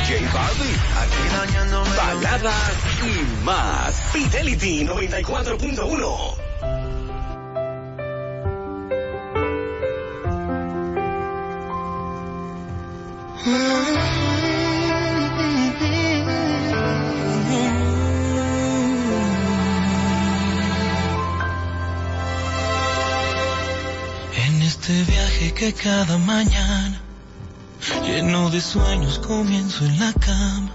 [0.07, 0.77] J Balvin.
[1.01, 1.97] Aquí dañándome.
[1.97, 3.95] Baladas y más.
[4.13, 6.37] Fidelity 94.1.
[13.47, 14.30] En
[24.91, 27.01] viaje que cada mañana,
[28.05, 30.71] lleno de sueños, comienzo en la cama.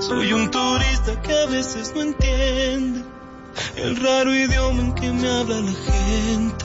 [0.00, 3.04] Soy un turista que a veces no entiende
[3.76, 6.64] el raro idioma en que me habla la gente.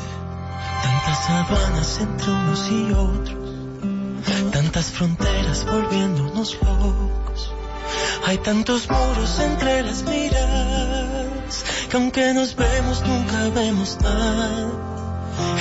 [0.83, 7.53] Tantas aduanas entre unos y otros, tantas fronteras volviéndonos locos.
[8.25, 14.88] Hay tantos muros entre las miradas, que aunque nos vemos nunca vemos nada.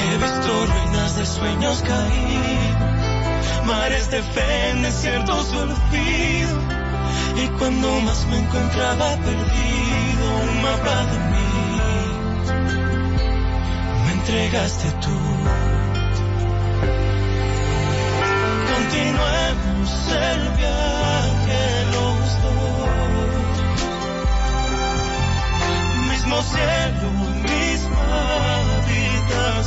[0.00, 6.58] He visto ruinas de sueños caídos, mares de fe en desiertos olvido.
[7.42, 11.48] Y cuando más me encontraba perdido, un mapa de mí
[14.04, 15.18] me entregaste tú.
[18.74, 19.88] Continuemos
[20.32, 21.62] el viaje
[21.94, 22.88] los dos,
[26.10, 27.10] mismo cielo,
[27.44, 28.77] misma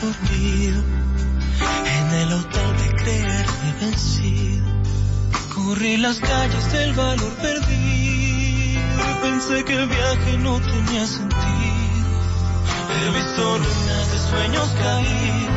[0.00, 0.82] dormido
[1.96, 4.66] en el hotel de creerme vencido.
[5.54, 7.98] Corrí las calles del valor perdido
[9.22, 11.38] pensé que el viaje no tenía sentido.
[13.00, 15.54] He visto ruinas de sueños caídos,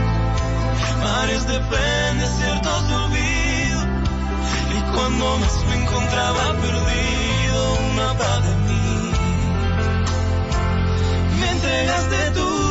[1.03, 3.81] mares de fe desiertos de olvido.
[4.77, 9.11] Y cuando más me encontraba perdido, un mapa de mí
[11.39, 12.70] me entregaste tú.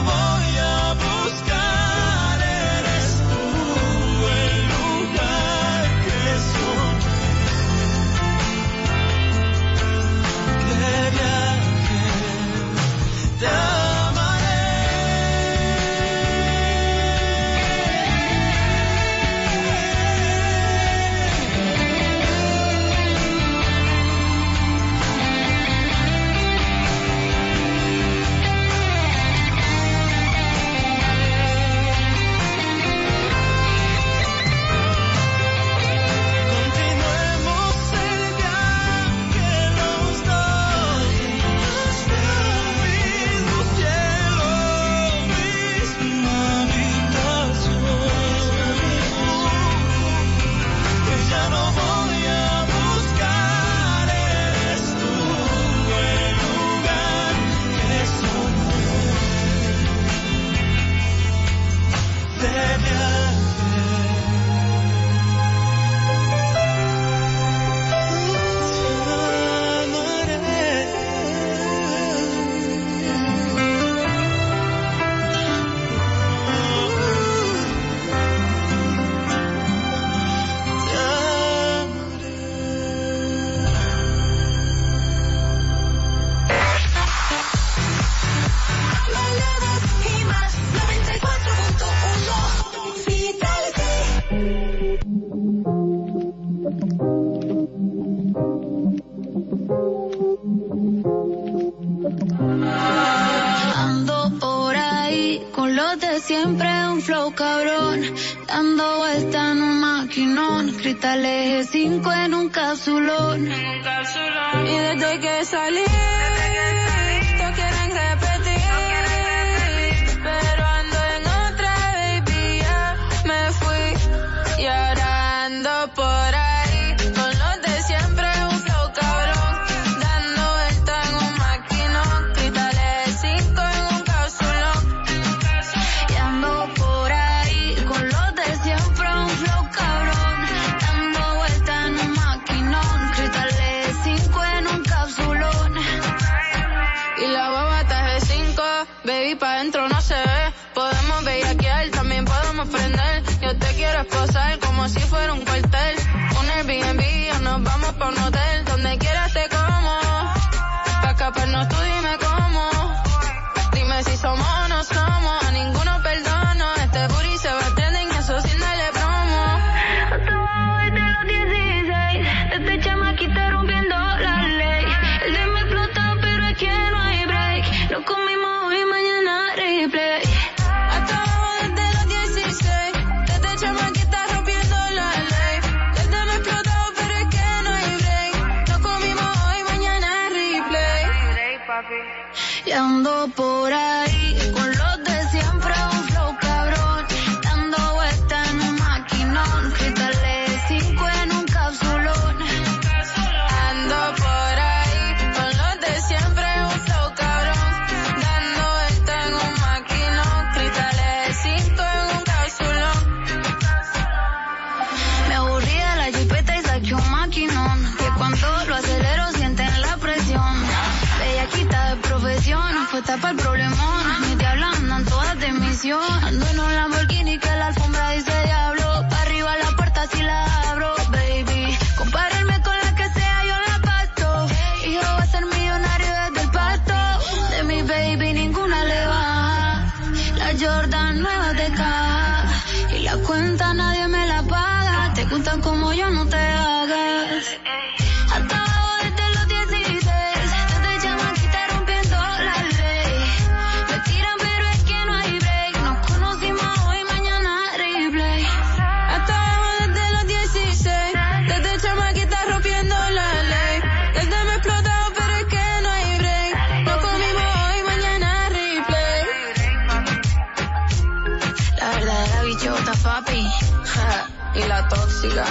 [274.63, 275.45] y la tóxica.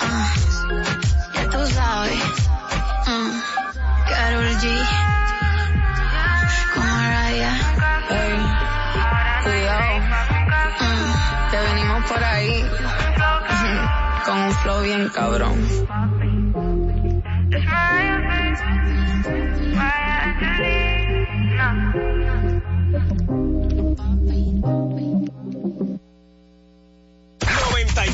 [0.00, 0.34] Ah,
[1.34, 2.18] ya tú sabes.
[3.06, 3.30] Mm,
[4.08, 4.64] Carol G.
[6.74, 7.56] Con Mariah.
[8.08, 8.38] Hey,
[9.44, 9.98] cuidado.
[10.80, 12.70] Mm, que venimos por ahí.
[14.24, 15.85] Con un flow bien cabrón.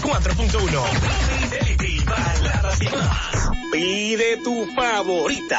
[0.02, 0.82] 94.1.
[3.72, 5.58] Pide tu favorita.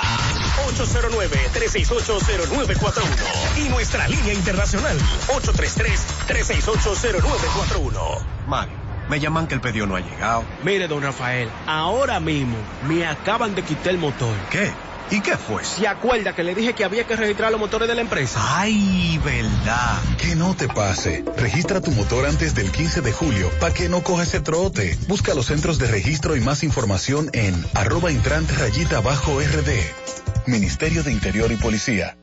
[0.75, 3.65] 809-368-0941.
[3.65, 4.95] Y nuestra línea internacional.
[5.27, 8.21] 833-368-0941.
[8.45, 8.77] Mario,
[9.09, 10.45] me llaman que el pedido no ha llegado.
[10.63, 12.57] Mire, don Rafael, ahora mismo
[12.87, 14.35] me acaban de quitar el motor.
[14.51, 14.71] ¿Qué?
[15.11, 15.63] ¿Y qué fue?
[15.63, 18.39] ¿Se acuerda que le dije que había que registrar los motores de la empresa?
[18.57, 20.01] ¡Ay, verdad!
[20.17, 21.23] Que no te pase.
[21.37, 24.97] Registra tu motor antes del 15 de julio para que no coja ese trote.
[25.07, 30.47] Busca los centros de registro y más información en arroba rayita bajo RD.
[30.47, 32.17] Ministerio de Interior y Policía.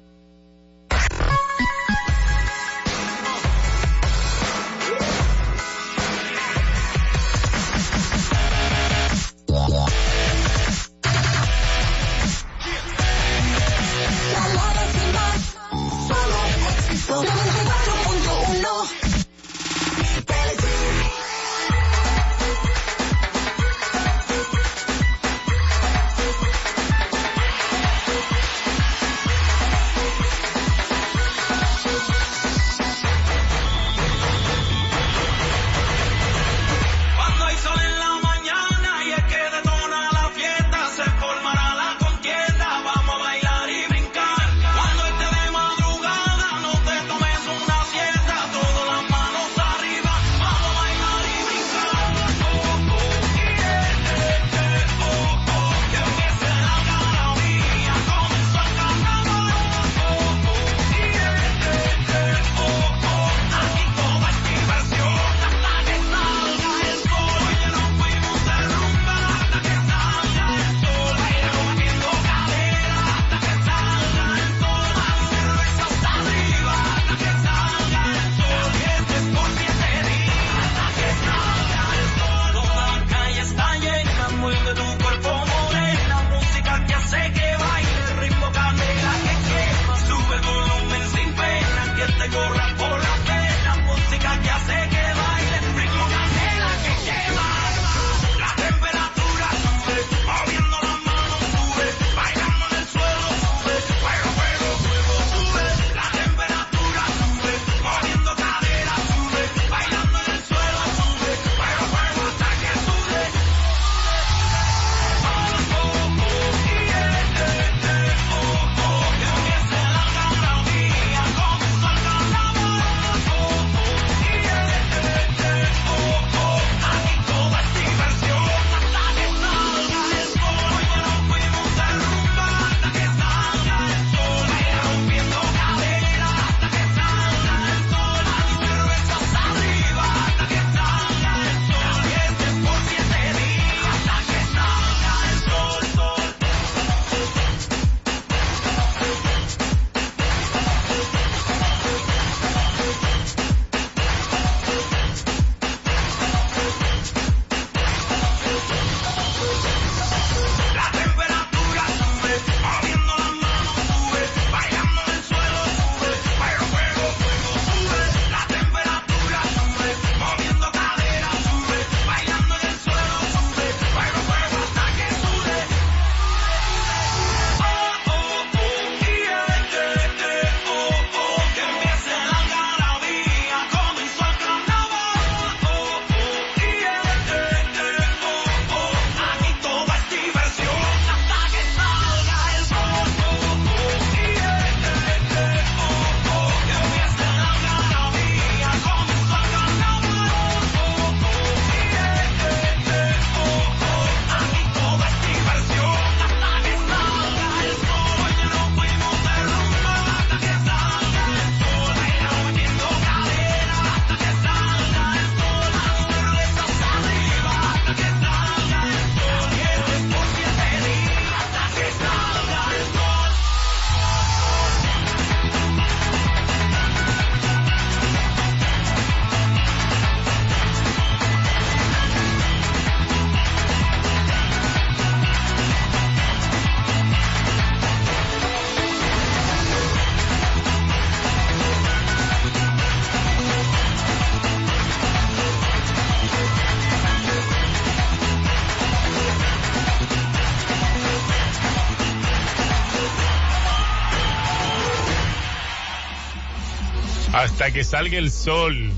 [257.61, 258.91] Hasta que salga el sol.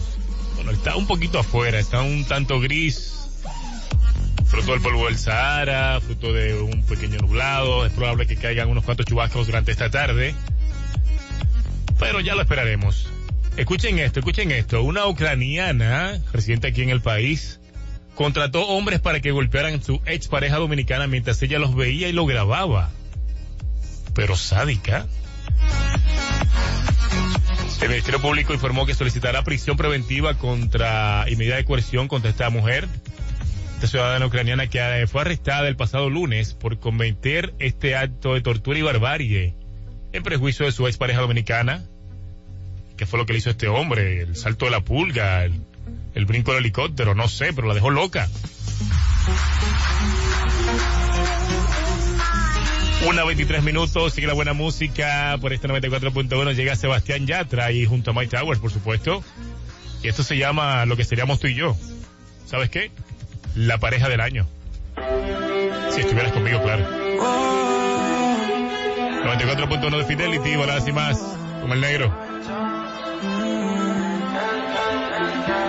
[0.55, 3.29] Bueno, está un poquito afuera, está un tanto gris.
[4.47, 7.85] Fruto del polvo del Sahara, fruto de un pequeño nublado.
[7.85, 10.37] Es probable que caigan unos cuantos chubascos durante esta tarde.
[11.99, 13.09] Pero ya lo esperaremos.
[13.57, 14.81] Escuchen esto, escuchen esto.
[14.85, 17.59] Una ucraniana, residente aquí en el país,
[18.15, 22.13] contrató hombres para que golpearan a su ex pareja dominicana mientras ella los veía y
[22.13, 22.91] lo grababa.
[24.15, 25.09] Pero sádica.
[27.83, 32.49] El Ministerio Público informó que solicitará prisión preventiva contra y medida de coerción contra esta
[32.49, 32.87] mujer,
[33.75, 38.41] esta ciudadana ucraniana que eh, fue arrestada el pasado lunes por cometer este acto de
[38.41, 39.57] tortura y barbarie
[40.13, 41.83] en prejuicio de su ex pareja dominicana.
[42.97, 44.21] ¿Qué fue lo que le hizo este hombre?
[44.21, 45.61] El salto de la pulga, el,
[46.15, 48.29] el brinco del helicóptero, no sé, pero la dejó loca.
[53.07, 58.13] Una 23 minutos, sigue la buena música por este 94.1, llega Sebastián Yatra y junto
[58.13, 59.25] a Mike Towers, por supuesto.
[60.03, 61.77] Y esto se llama lo que seríamos tú y yo.
[62.47, 62.91] ¿Sabes qué?
[63.57, 64.47] La pareja del año.
[65.91, 66.87] Si estuvieras conmigo, claro.
[69.25, 71.19] 94.1 de Fidelity, baladas y más,
[71.61, 72.22] como el negro.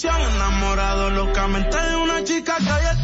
[0.00, 2.99] posición, enamorado locamente de una chica que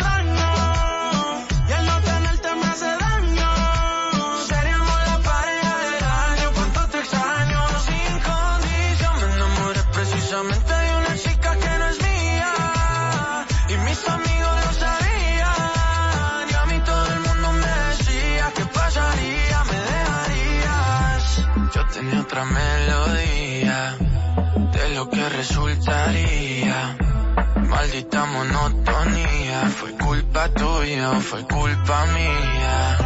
[27.96, 29.70] maldita monotonía.
[29.78, 32.98] Fue culpa tuya fue culpa mía.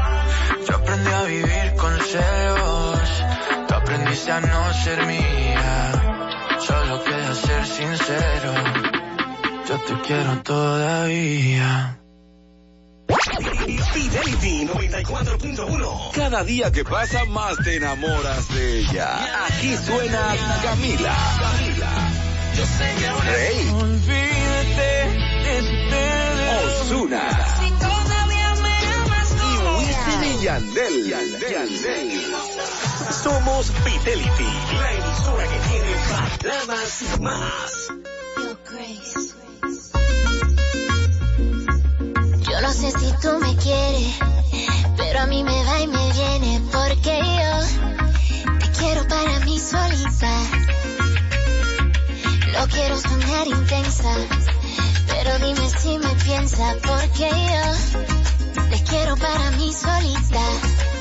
[0.69, 2.99] Yo aprendí a vivir con celos,
[3.69, 5.93] tú aprendiste a no ser mía.
[6.59, 8.55] Solo queda ser sincero,
[9.69, 11.97] yo te quiero todavía.
[13.93, 19.47] Fidelity 94.1 Cada día que pasa más te enamoras de ella.
[19.47, 21.17] Aquí suena Camila.
[21.41, 22.21] Camila.
[23.25, 24.30] Rey
[24.71, 25.07] usted,
[25.47, 26.83] es usted.
[26.83, 27.23] Osuna.
[27.61, 29.29] Si todavía me amas.
[29.33, 29.35] Y
[29.79, 30.95] Wisin y Yandel.
[31.09, 31.53] Yandel.
[31.53, 32.09] Yandel.
[33.23, 37.73] Somos Fidelity, la emisora que tiene palabras más.
[38.37, 38.57] Yo,
[42.51, 44.19] Yo no sé si tú me quieres,
[44.97, 47.61] pero a mí me va y me viene porque yo
[48.59, 50.31] te quiero para mí solita.
[52.53, 54.15] No quiero sonar intensa.
[55.07, 61.00] Pero dime si me piensa porque yo te quiero para mí solita.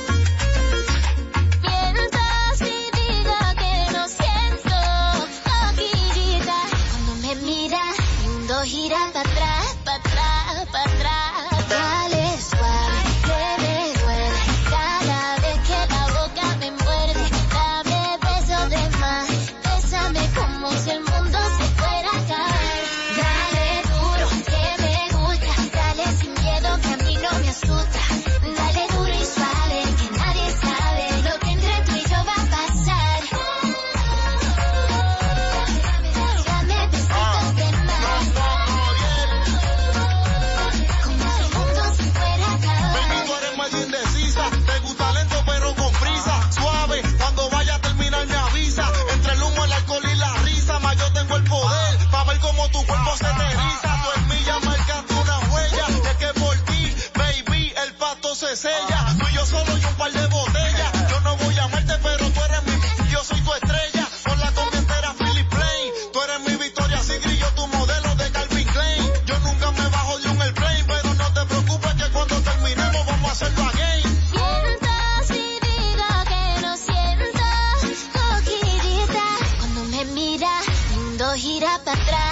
[81.89, 82.28] atrás.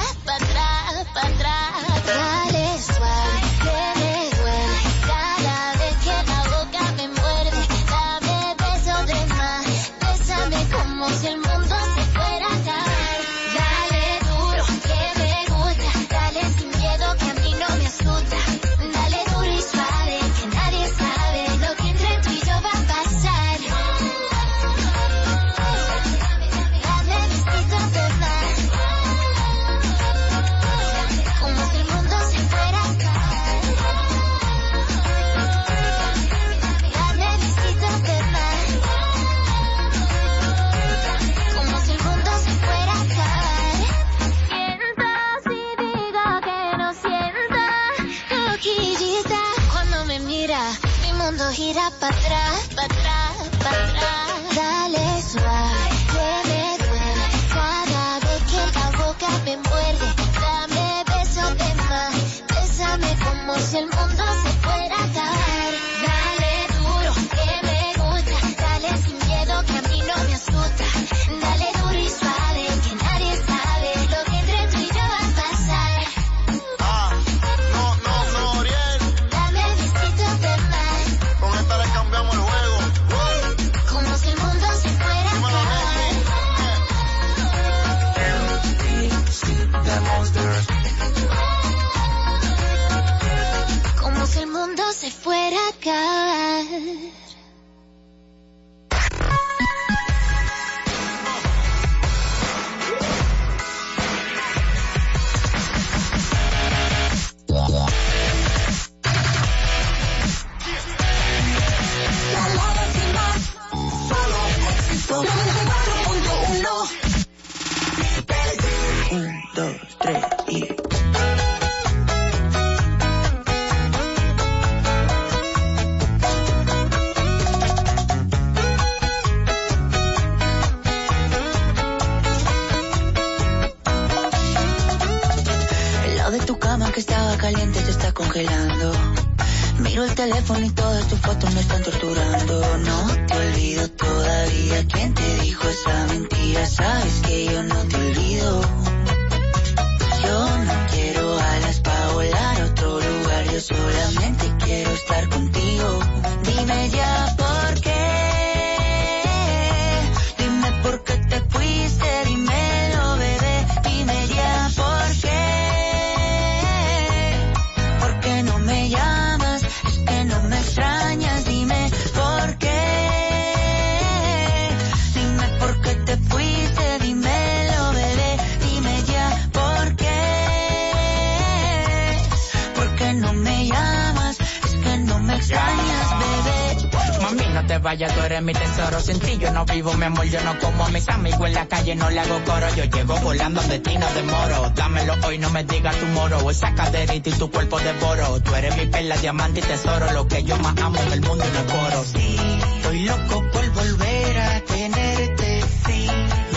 [193.48, 194.72] andan de de moro.
[194.76, 196.50] Dámelo hoy, no me digas tu moro.
[196.50, 198.42] Esa caderita y tu cuerpo de boro.
[198.42, 200.12] Tú eres mi perla, diamante y tesoro.
[200.12, 202.04] Lo que yo más amo en el mundo y no coro.
[202.04, 202.38] Sí,
[202.76, 205.64] estoy loco por volver a tenerte.
[205.86, 206.08] Sí,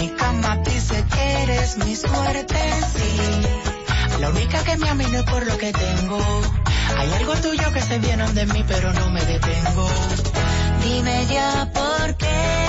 [0.00, 2.60] mi cama dice que eres mi suerte.
[2.94, 6.18] Sí, la única que me a es por lo que tengo.
[6.98, 9.88] Hay algo tuyo que se viene de mí, pero no me detengo.
[10.82, 12.59] Dime ya por qué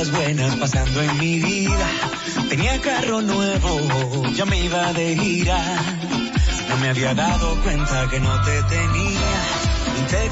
[0.00, 1.86] cosas buenas pasando en mi vida.
[2.48, 5.58] Tenía carro nuevo, ya me iba de gira.
[6.70, 9.20] No me había dado cuenta que no te tenía.
[10.08, 10.30] Te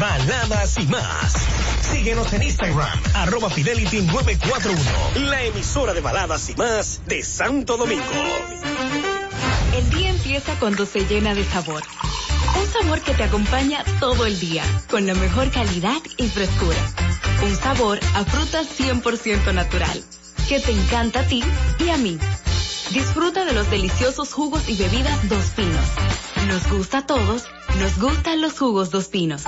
[0.00, 1.34] baladas y más.
[1.82, 8.02] Síguenos en Instagram, arroba Fidelity 941, la emisora de baladas y más de Santo Domingo.
[9.76, 11.82] El día empieza cuando se llena de sabor.
[12.58, 16.78] Un sabor que te acompaña todo el día, con la mejor calidad y frescura.
[17.44, 20.02] Un sabor a fruta 100% natural,
[20.48, 21.44] que te encanta a ti
[21.78, 22.18] y a mí.
[22.90, 25.86] Disfruta de los deliciosos jugos y bebidas Dos Pinos.
[26.48, 27.44] Nos gusta a todos,
[27.78, 29.44] nos gustan los jugos Dos Pinos.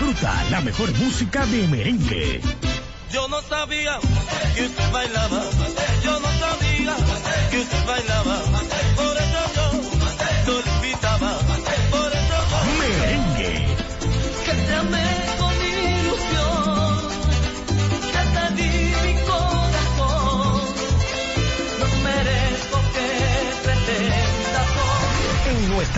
[0.00, 2.40] Disfruta la mejor música de merengue.
[3.12, 4.00] Yo no sabía
[4.54, 5.42] que bailaba.
[6.02, 6.96] Yo no sabía
[7.50, 8.42] que bailaba.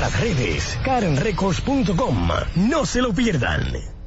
[0.02, 2.28] nuestras redes, karenrecords.com.
[2.56, 4.01] No se lo pierdan.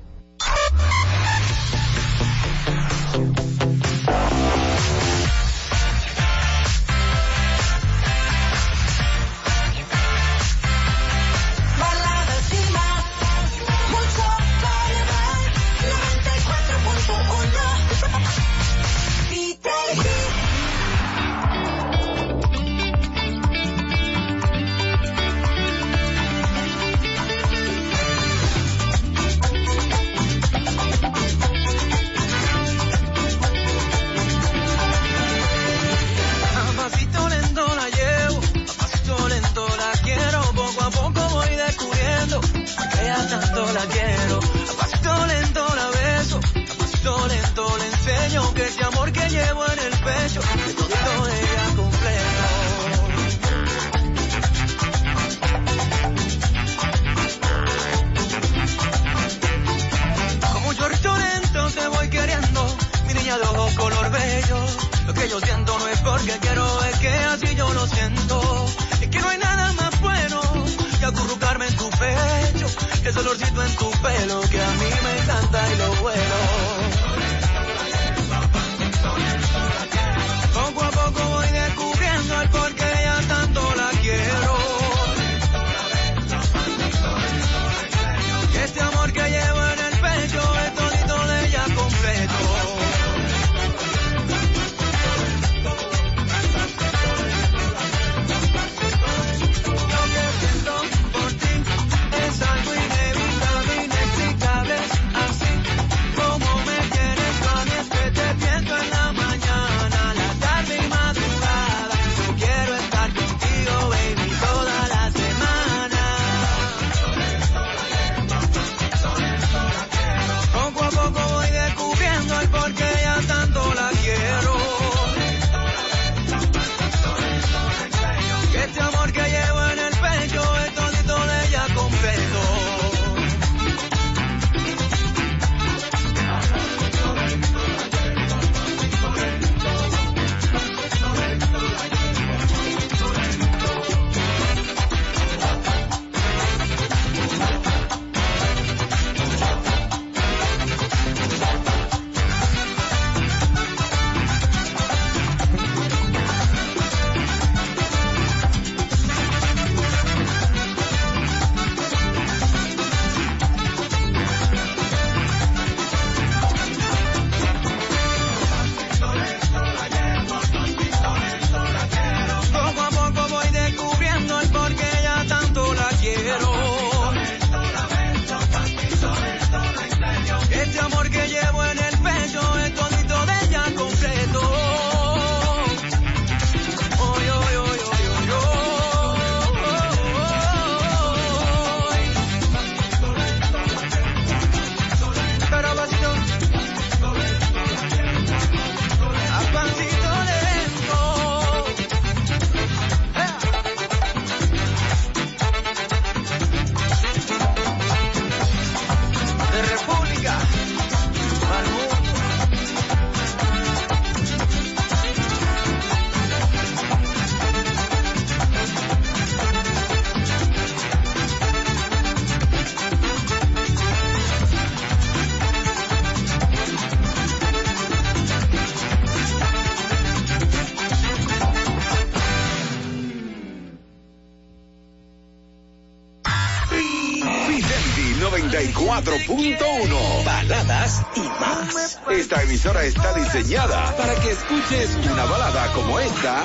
[242.65, 246.43] emisora está diseñada para que escuches una balada como esta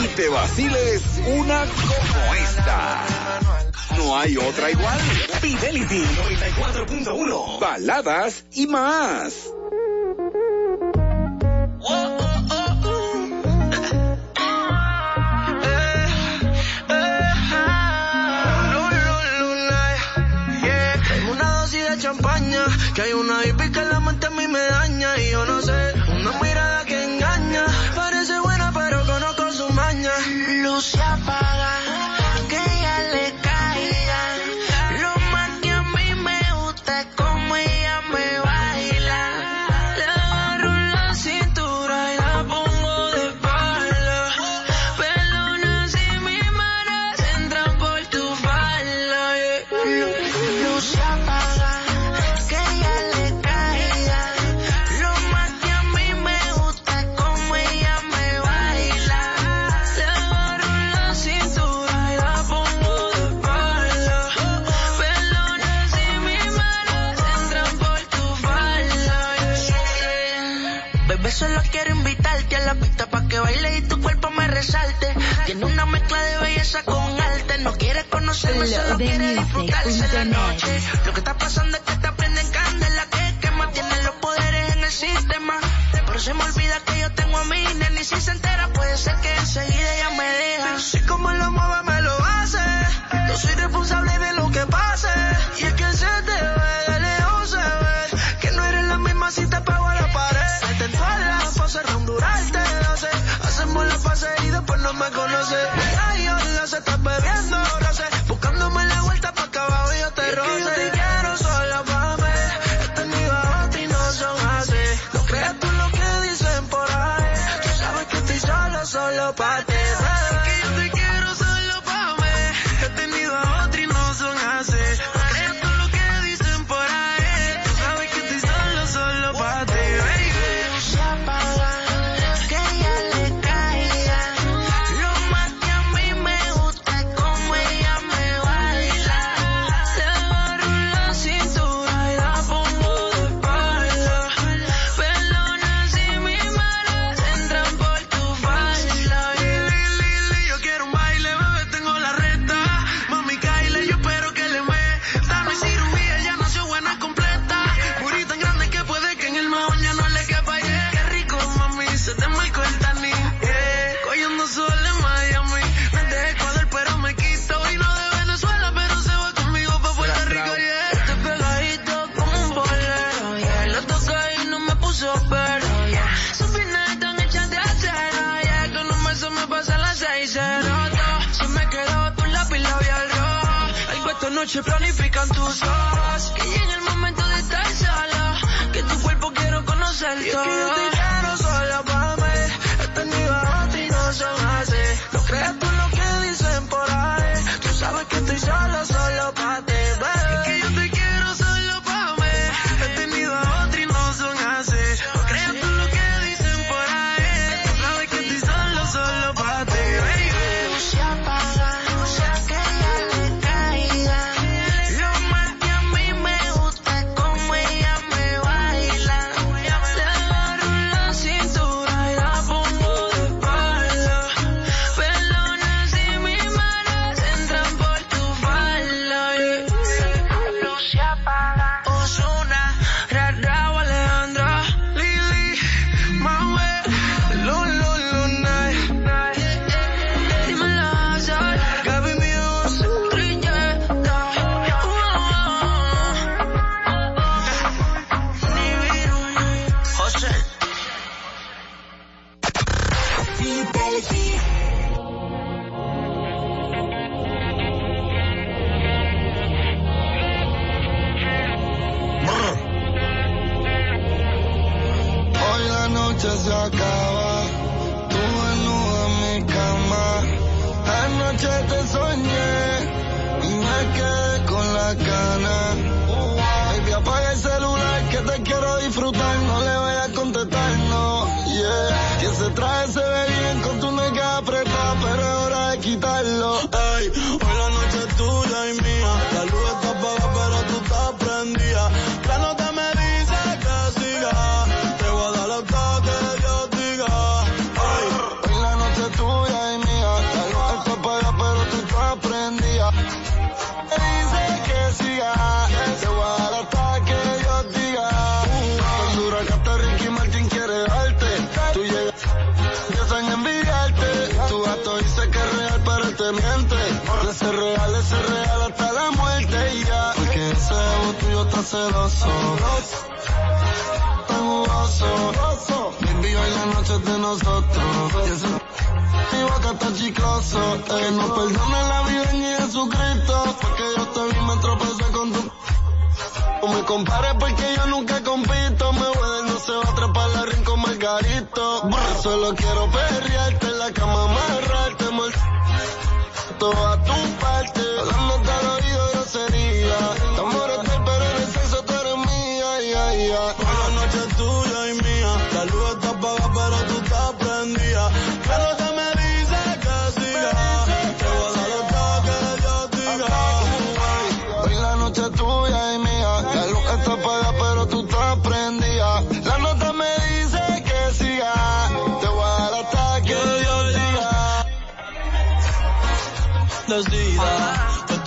[0.00, 3.04] y te vaciles una como esta.
[3.96, 5.00] No hay otra igual.
[5.40, 7.58] Fidelity 94.1.
[7.58, 9.45] Baladas y más.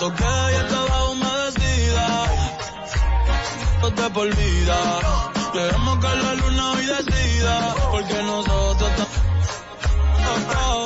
[0.00, 2.24] toqué y estaba humedecida.
[3.82, 4.76] No te por vida.
[5.52, 7.74] Dejemos que la luna hoy decida.
[7.90, 9.20] Porque nosotros estamos.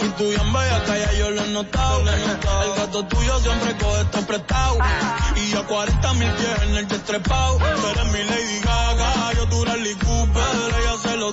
[0.05, 2.01] Y tú bien bella, calla, yo lo he notado.
[2.01, 2.09] El
[2.77, 4.79] gato tuyo siempre coge esto prestado.
[5.37, 7.59] Y yo 40 mil pies en el jet trepado.
[7.59, 10.43] Tú eres mi Lady Gaga, yo tu Rally Cooper.
[10.81, 11.33] Ella se lo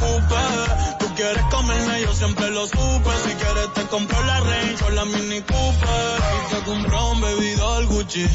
[0.00, 1.03] Cooper.
[1.14, 3.10] Tú quieres comerme, yo siempre lo supe.
[3.24, 6.20] Si quieres te compro la Range o la Mini Cooper.
[6.42, 8.26] Y te compro un bebidor Gucci.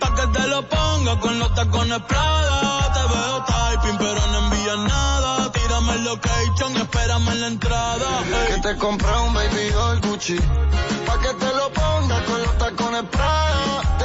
[0.00, 2.92] Pa' que te lo ponga con los tacones Prada.
[2.94, 5.52] Te veo typing, pero no envías nada.
[5.52, 8.22] Tírame el location y espérame en la entrada.
[8.48, 10.38] Que te compré un baby doll Gucci.
[11.04, 14.03] Pa' que te lo ponga con los tacones Prada.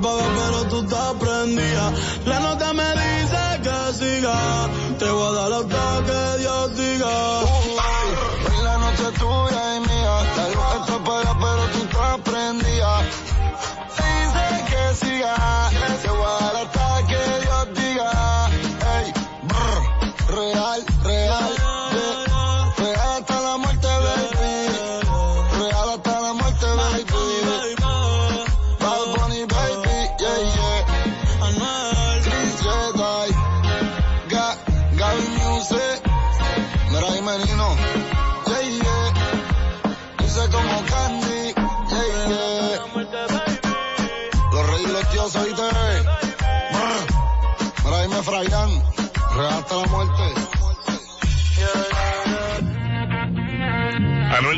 [0.00, 1.92] Pero tú estás prendida.
[2.26, 4.68] La nota me dice que siga.
[4.98, 6.33] Te voy a dar hasta que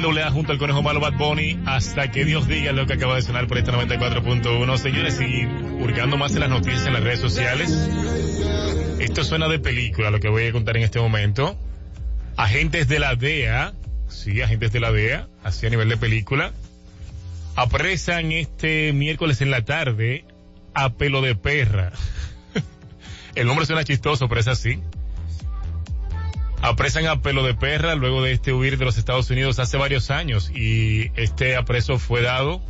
[0.07, 3.23] AA junto al Conejo Malo Bad Bunny, hasta que Dios diga lo que acaba de
[3.23, 4.79] sonar por esta 94.1.
[4.79, 5.47] Señores, y
[5.83, 7.71] hurgando más en las noticias en las redes sociales,
[9.01, 11.59] esto suena de película, lo que voy a contar en este momento.
[12.37, 13.75] Agentes de la DEA,
[14.09, 16.53] sí, agentes de la DEA, así a nivel de película,
[17.57, 20.25] apresan este miércoles en la tarde
[20.75, 21.93] a pelo de perra.
[23.35, 24.79] El nombre suena chistoso, pero es así.
[26.63, 30.11] Apresan a pelo de perra luego de este huir de los Estados Unidos hace varios
[30.11, 32.61] años y este apreso fue dado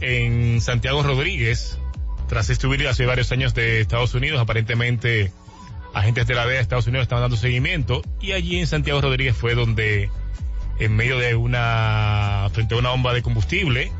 [0.00, 1.78] en Santiago Rodríguez
[2.28, 4.40] tras este huir hace varios años de Estados Unidos.
[4.40, 5.32] Aparentemente
[5.92, 9.36] agentes de la DEA de Estados Unidos estaban dando seguimiento y allí en Santiago Rodríguez
[9.36, 10.10] fue donde
[10.78, 13.90] en medio de una, frente a una bomba de combustible,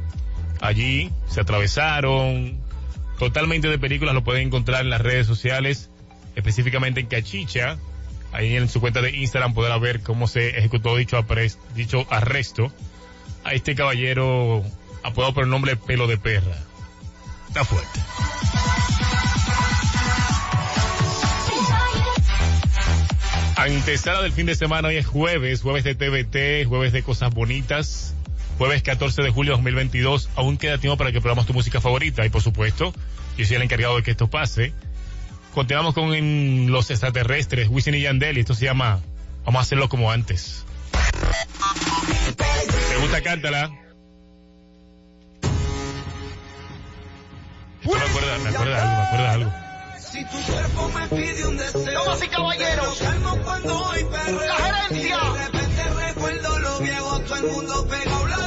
[0.60, 2.58] allí se atravesaron,
[3.18, 5.90] totalmente de películas, lo pueden encontrar en las redes sociales,
[6.34, 7.78] específicamente en Cachicha,
[8.36, 11.16] Ahí en su cuenta de Instagram podrá ver cómo se ejecutó dicho,
[12.10, 12.70] arresto
[13.44, 14.62] a este caballero
[15.02, 16.54] apodado por el nombre Pelo de Perra.
[17.48, 17.98] Está fuerte.
[23.56, 28.14] Antesala del fin de semana, hoy es jueves, jueves de TVT, jueves de cosas bonitas,
[28.58, 30.28] jueves 14 de julio 2022.
[30.36, 32.92] Aún queda tiempo para que probamos tu música favorita y por supuesto,
[33.38, 34.74] yo soy el encargado de que esto pase.
[35.56, 39.00] Continuamos con en los extraterrestres, Wisin y Yandel, y esto se llama
[39.46, 40.66] Vamos a hacerlo como antes.
[42.36, 43.70] ¿Te gusta cántala?
[47.82, 49.52] Me acuerda, me acuerda algo, me acuerda algo.
[49.98, 52.02] Si tu cuerpo me pide un deseo.
[52.02, 52.98] Toma así, caballeros.
[52.98, 55.16] Calmo cuando hoy La gerencia.
[55.16, 58.46] De repente recuerdo lo viejo, todo el mundo pegado la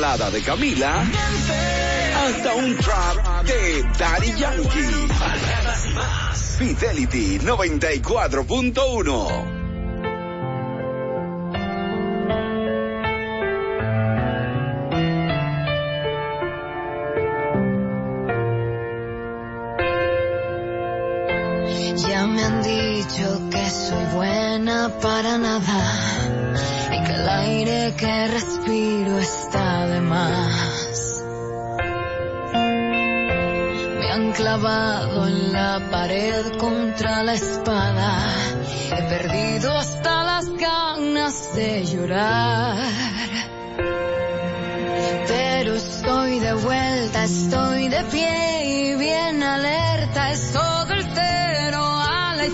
[0.00, 1.04] balada de Camila
[2.16, 5.08] hasta un trap de Daddy Yankee.
[6.56, 9.49] Fidelity 94.1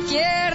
[0.06, 0.45] Yeah.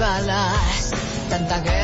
[0.00, 0.94] Balas.
[1.28, 1.79] Tanta guerra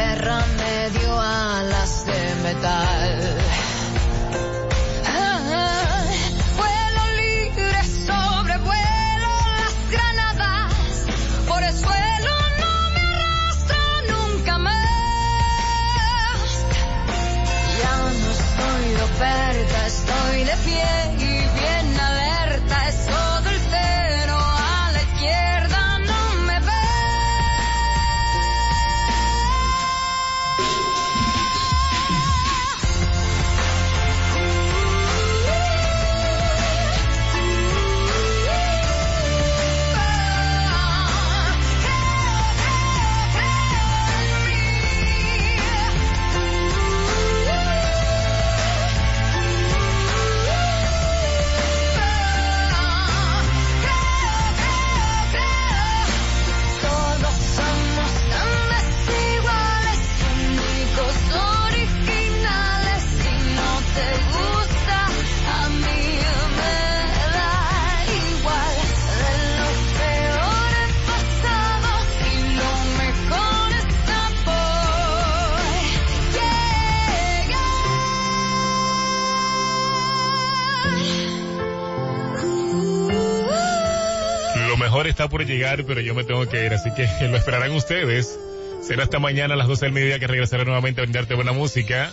[85.85, 88.39] pero yo me tengo que ir, así que lo esperarán ustedes.
[88.82, 92.12] Será hasta mañana a las 12 del mediodía que regresaré nuevamente a brindarte buena música.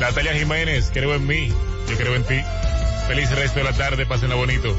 [0.00, 1.48] Natalia Jiménez, creo en mí,
[1.88, 2.40] yo creo en ti.
[3.08, 4.76] Feliz resto de la tarde, pásenla bonito.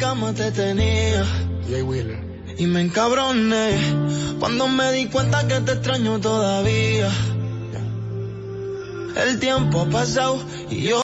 [0.00, 1.24] Cama te tenía.
[1.68, 2.18] Jay Wheeler.
[2.58, 3.78] Y me encabroné
[4.40, 7.10] cuando me di cuenta que te extraño todavía.
[9.16, 11.02] El tiempo ha pasado y yo...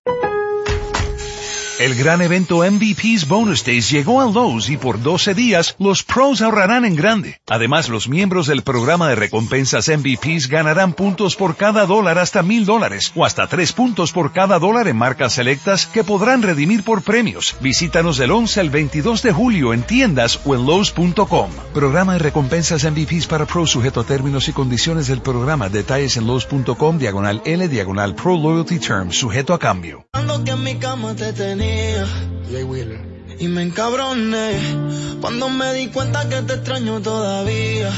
[1.87, 6.43] El gran evento MVP's Bonus Days llegó a Lowe's y por 12 días los pros
[6.43, 7.41] ahorrarán en grande.
[7.47, 12.67] Además, los miembros del programa de recompensas MVP's ganarán puntos por cada dólar hasta mil
[12.67, 17.03] dólares o hasta tres puntos por cada dólar en marcas selectas que podrán redimir por
[17.03, 17.55] premios.
[17.61, 21.53] Visítanos del 11 al 22 de julio en tiendas o en Lowe's.com.
[21.73, 25.69] Programa de recompensas MVP's para pros sujeto a términos y condiciones del programa.
[25.69, 30.05] Detalles en Lowe's.com diagonal L diagonal Pro Loyalty Terms sujeto a cambio.
[32.51, 33.01] Jay Wheeler.
[33.39, 34.59] Y me encabroné
[35.21, 37.91] cuando me di cuenta que te extraño todavía.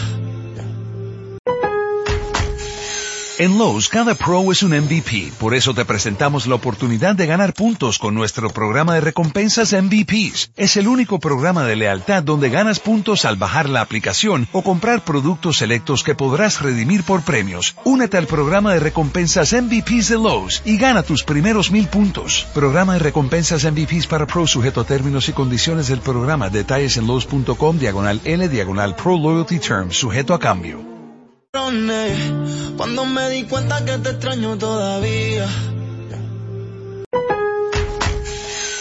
[3.40, 5.30] En Lowe's, cada pro es un MVP.
[5.38, 10.50] Por eso te presentamos la oportunidad de ganar puntos con nuestro programa de recompensas MVPs.
[10.56, 15.04] Es el único programa de lealtad donde ganas puntos al bajar la aplicación o comprar
[15.04, 17.76] productos selectos que podrás redimir por premios.
[17.84, 22.44] Únete al programa de recompensas MVPs de Lowe's y gana tus primeros mil puntos.
[22.54, 26.50] Programa de recompensas MVPs para pro sujeto a términos y condiciones del programa.
[26.50, 30.97] Detalles en Lowe's.com diagonal L diagonal Pro Loyalty Terms sujeto a cambio.
[32.76, 35.48] Cuando me di cuenta que te extraño todavía.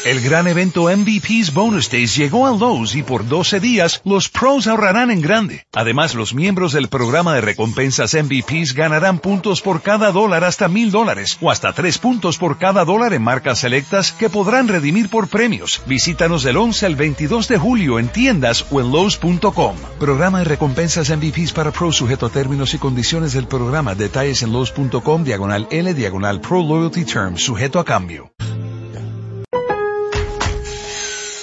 [0.08, 4.66] El gran evento MVP's Bonus Days llegó a Lowe's y por 12 días los pros
[4.66, 5.68] ahorrarán en grande.
[5.74, 10.92] Además, los miembros del programa de recompensas MVP's ganarán puntos por cada dólar hasta mil
[10.92, 15.28] dólares o hasta tres puntos por cada dólar en marcas selectas que podrán redimir por
[15.28, 15.82] premios.
[15.88, 19.76] Visítanos del 11 al 22 de julio en tiendas o en Lowe's.com.
[20.00, 23.94] Programa de recompensas MVP's para pros sujeto a términos y condiciones del programa.
[23.94, 28.32] Detalles en Lowe's.com diagonal L diagonal Pro Loyalty Term sujeto a cambio.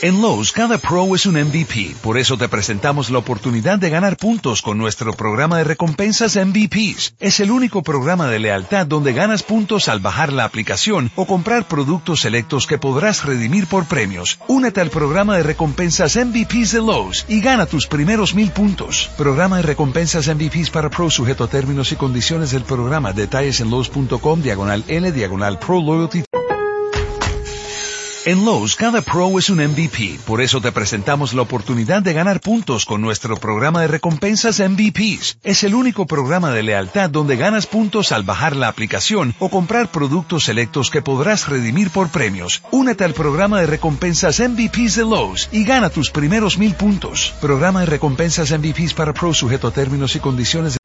[0.04, 4.18] En Lowe's, cada pro es un MVP, por eso te presentamos la oportunidad de ganar
[4.18, 7.14] puntos con nuestro programa de recompensas MVPs.
[7.20, 11.66] Es el único programa de lealtad donde ganas puntos al bajar la aplicación o comprar
[11.68, 14.38] productos selectos que podrás redimir por premios.
[14.46, 19.08] Únete al programa de recompensas MVPs de Lowe's y gana tus primeros mil puntos.
[19.16, 23.14] Programa de recompensas MVPs para pro sujeto a términos y condiciones del programa.
[23.14, 26.24] Detalles en Lowe's.com diagonal L diagonal Pro Loyalty.
[28.26, 32.40] En Lowe's, cada pro es un MVP, por eso te presentamos la oportunidad de ganar
[32.40, 35.36] puntos con nuestro programa de recompensas MVPs.
[35.44, 39.90] Es el único programa de lealtad donde ganas puntos al bajar la aplicación o comprar
[39.90, 42.62] productos selectos que podrás redimir por premios.
[42.70, 47.34] Únete al programa de recompensas MVPs de Lowe's y gana tus primeros mil puntos.
[47.42, 50.78] Programa de recompensas MVPs para pro sujeto a términos y condiciones.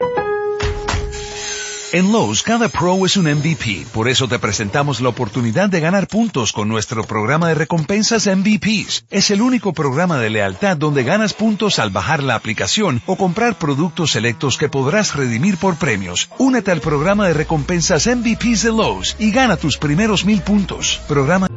[1.91, 6.07] En Lowe's, cada pro es un MVP, por eso te presentamos la oportunidad de ganar
[6.07, 9.05] puntos con nuestro programa de recompensas MVPs.
[9.09, 13.57] Es el único programa de lealtad donde ganas puntos al bajar la aplicación o comprar
[13.57, 16.29] productos selectos que podrás redimir por premios.
[16.37, 21.01] Únete al programa de recompensas MVPs de Lowe's y gana tus primeros mil puntos.
[21.07, 21.47] Programa.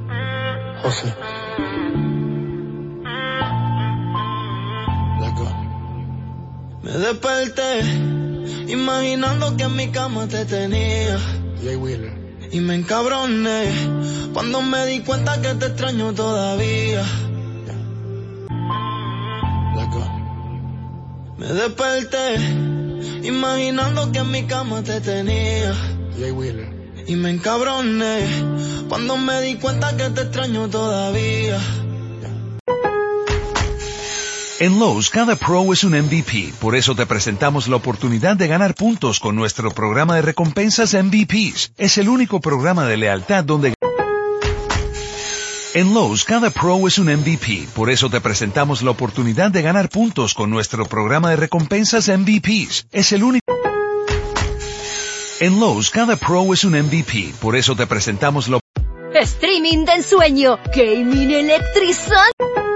[0.83, 1.15] José.
[6.83, 8.22] Me
[8.69, 11.19] imaginando que en mi cama te tenía.
[11.63, 12.13] Jay Wheeler.
[12.51, 13.71] Y me encabroné
[14.33, 17.05] cuando me di cuenta que te extraño todavía.
[21.43, 22.37] Me desperté
[23.25, 25.75] imaginando que en mi cama te tenía.
[26.17, 26.69] Jay Wheeler.
[27.09, 28.21] Y me encabroné
[28.89, 31.59] cuando me di cuenta que te extraño todavía.
[34.63, 38.77] En Lowe's, cada pro es un MVP, por eso te presentamos la oportunidad de ganar
[38.77, 41.73] puntos con nuestro programa de recompensas MVPs.
[41.77, 43.75] Es el único programa de lealtad donde...
[45.75, 49.89] En Lowe's, cada pro es un MVP, por eso te presentamos la oportunidad de ganar
[49.89, 52.87] puntos con nuestro programa de recompensas MVPs.
[52.93, 53.45] Es el único...
[55.41, 58.61] En Lowe's, cada pro es un MVP, por eso te presentamos la
[59.13, 62.72] Streaming de ensueño, gaming electrizante.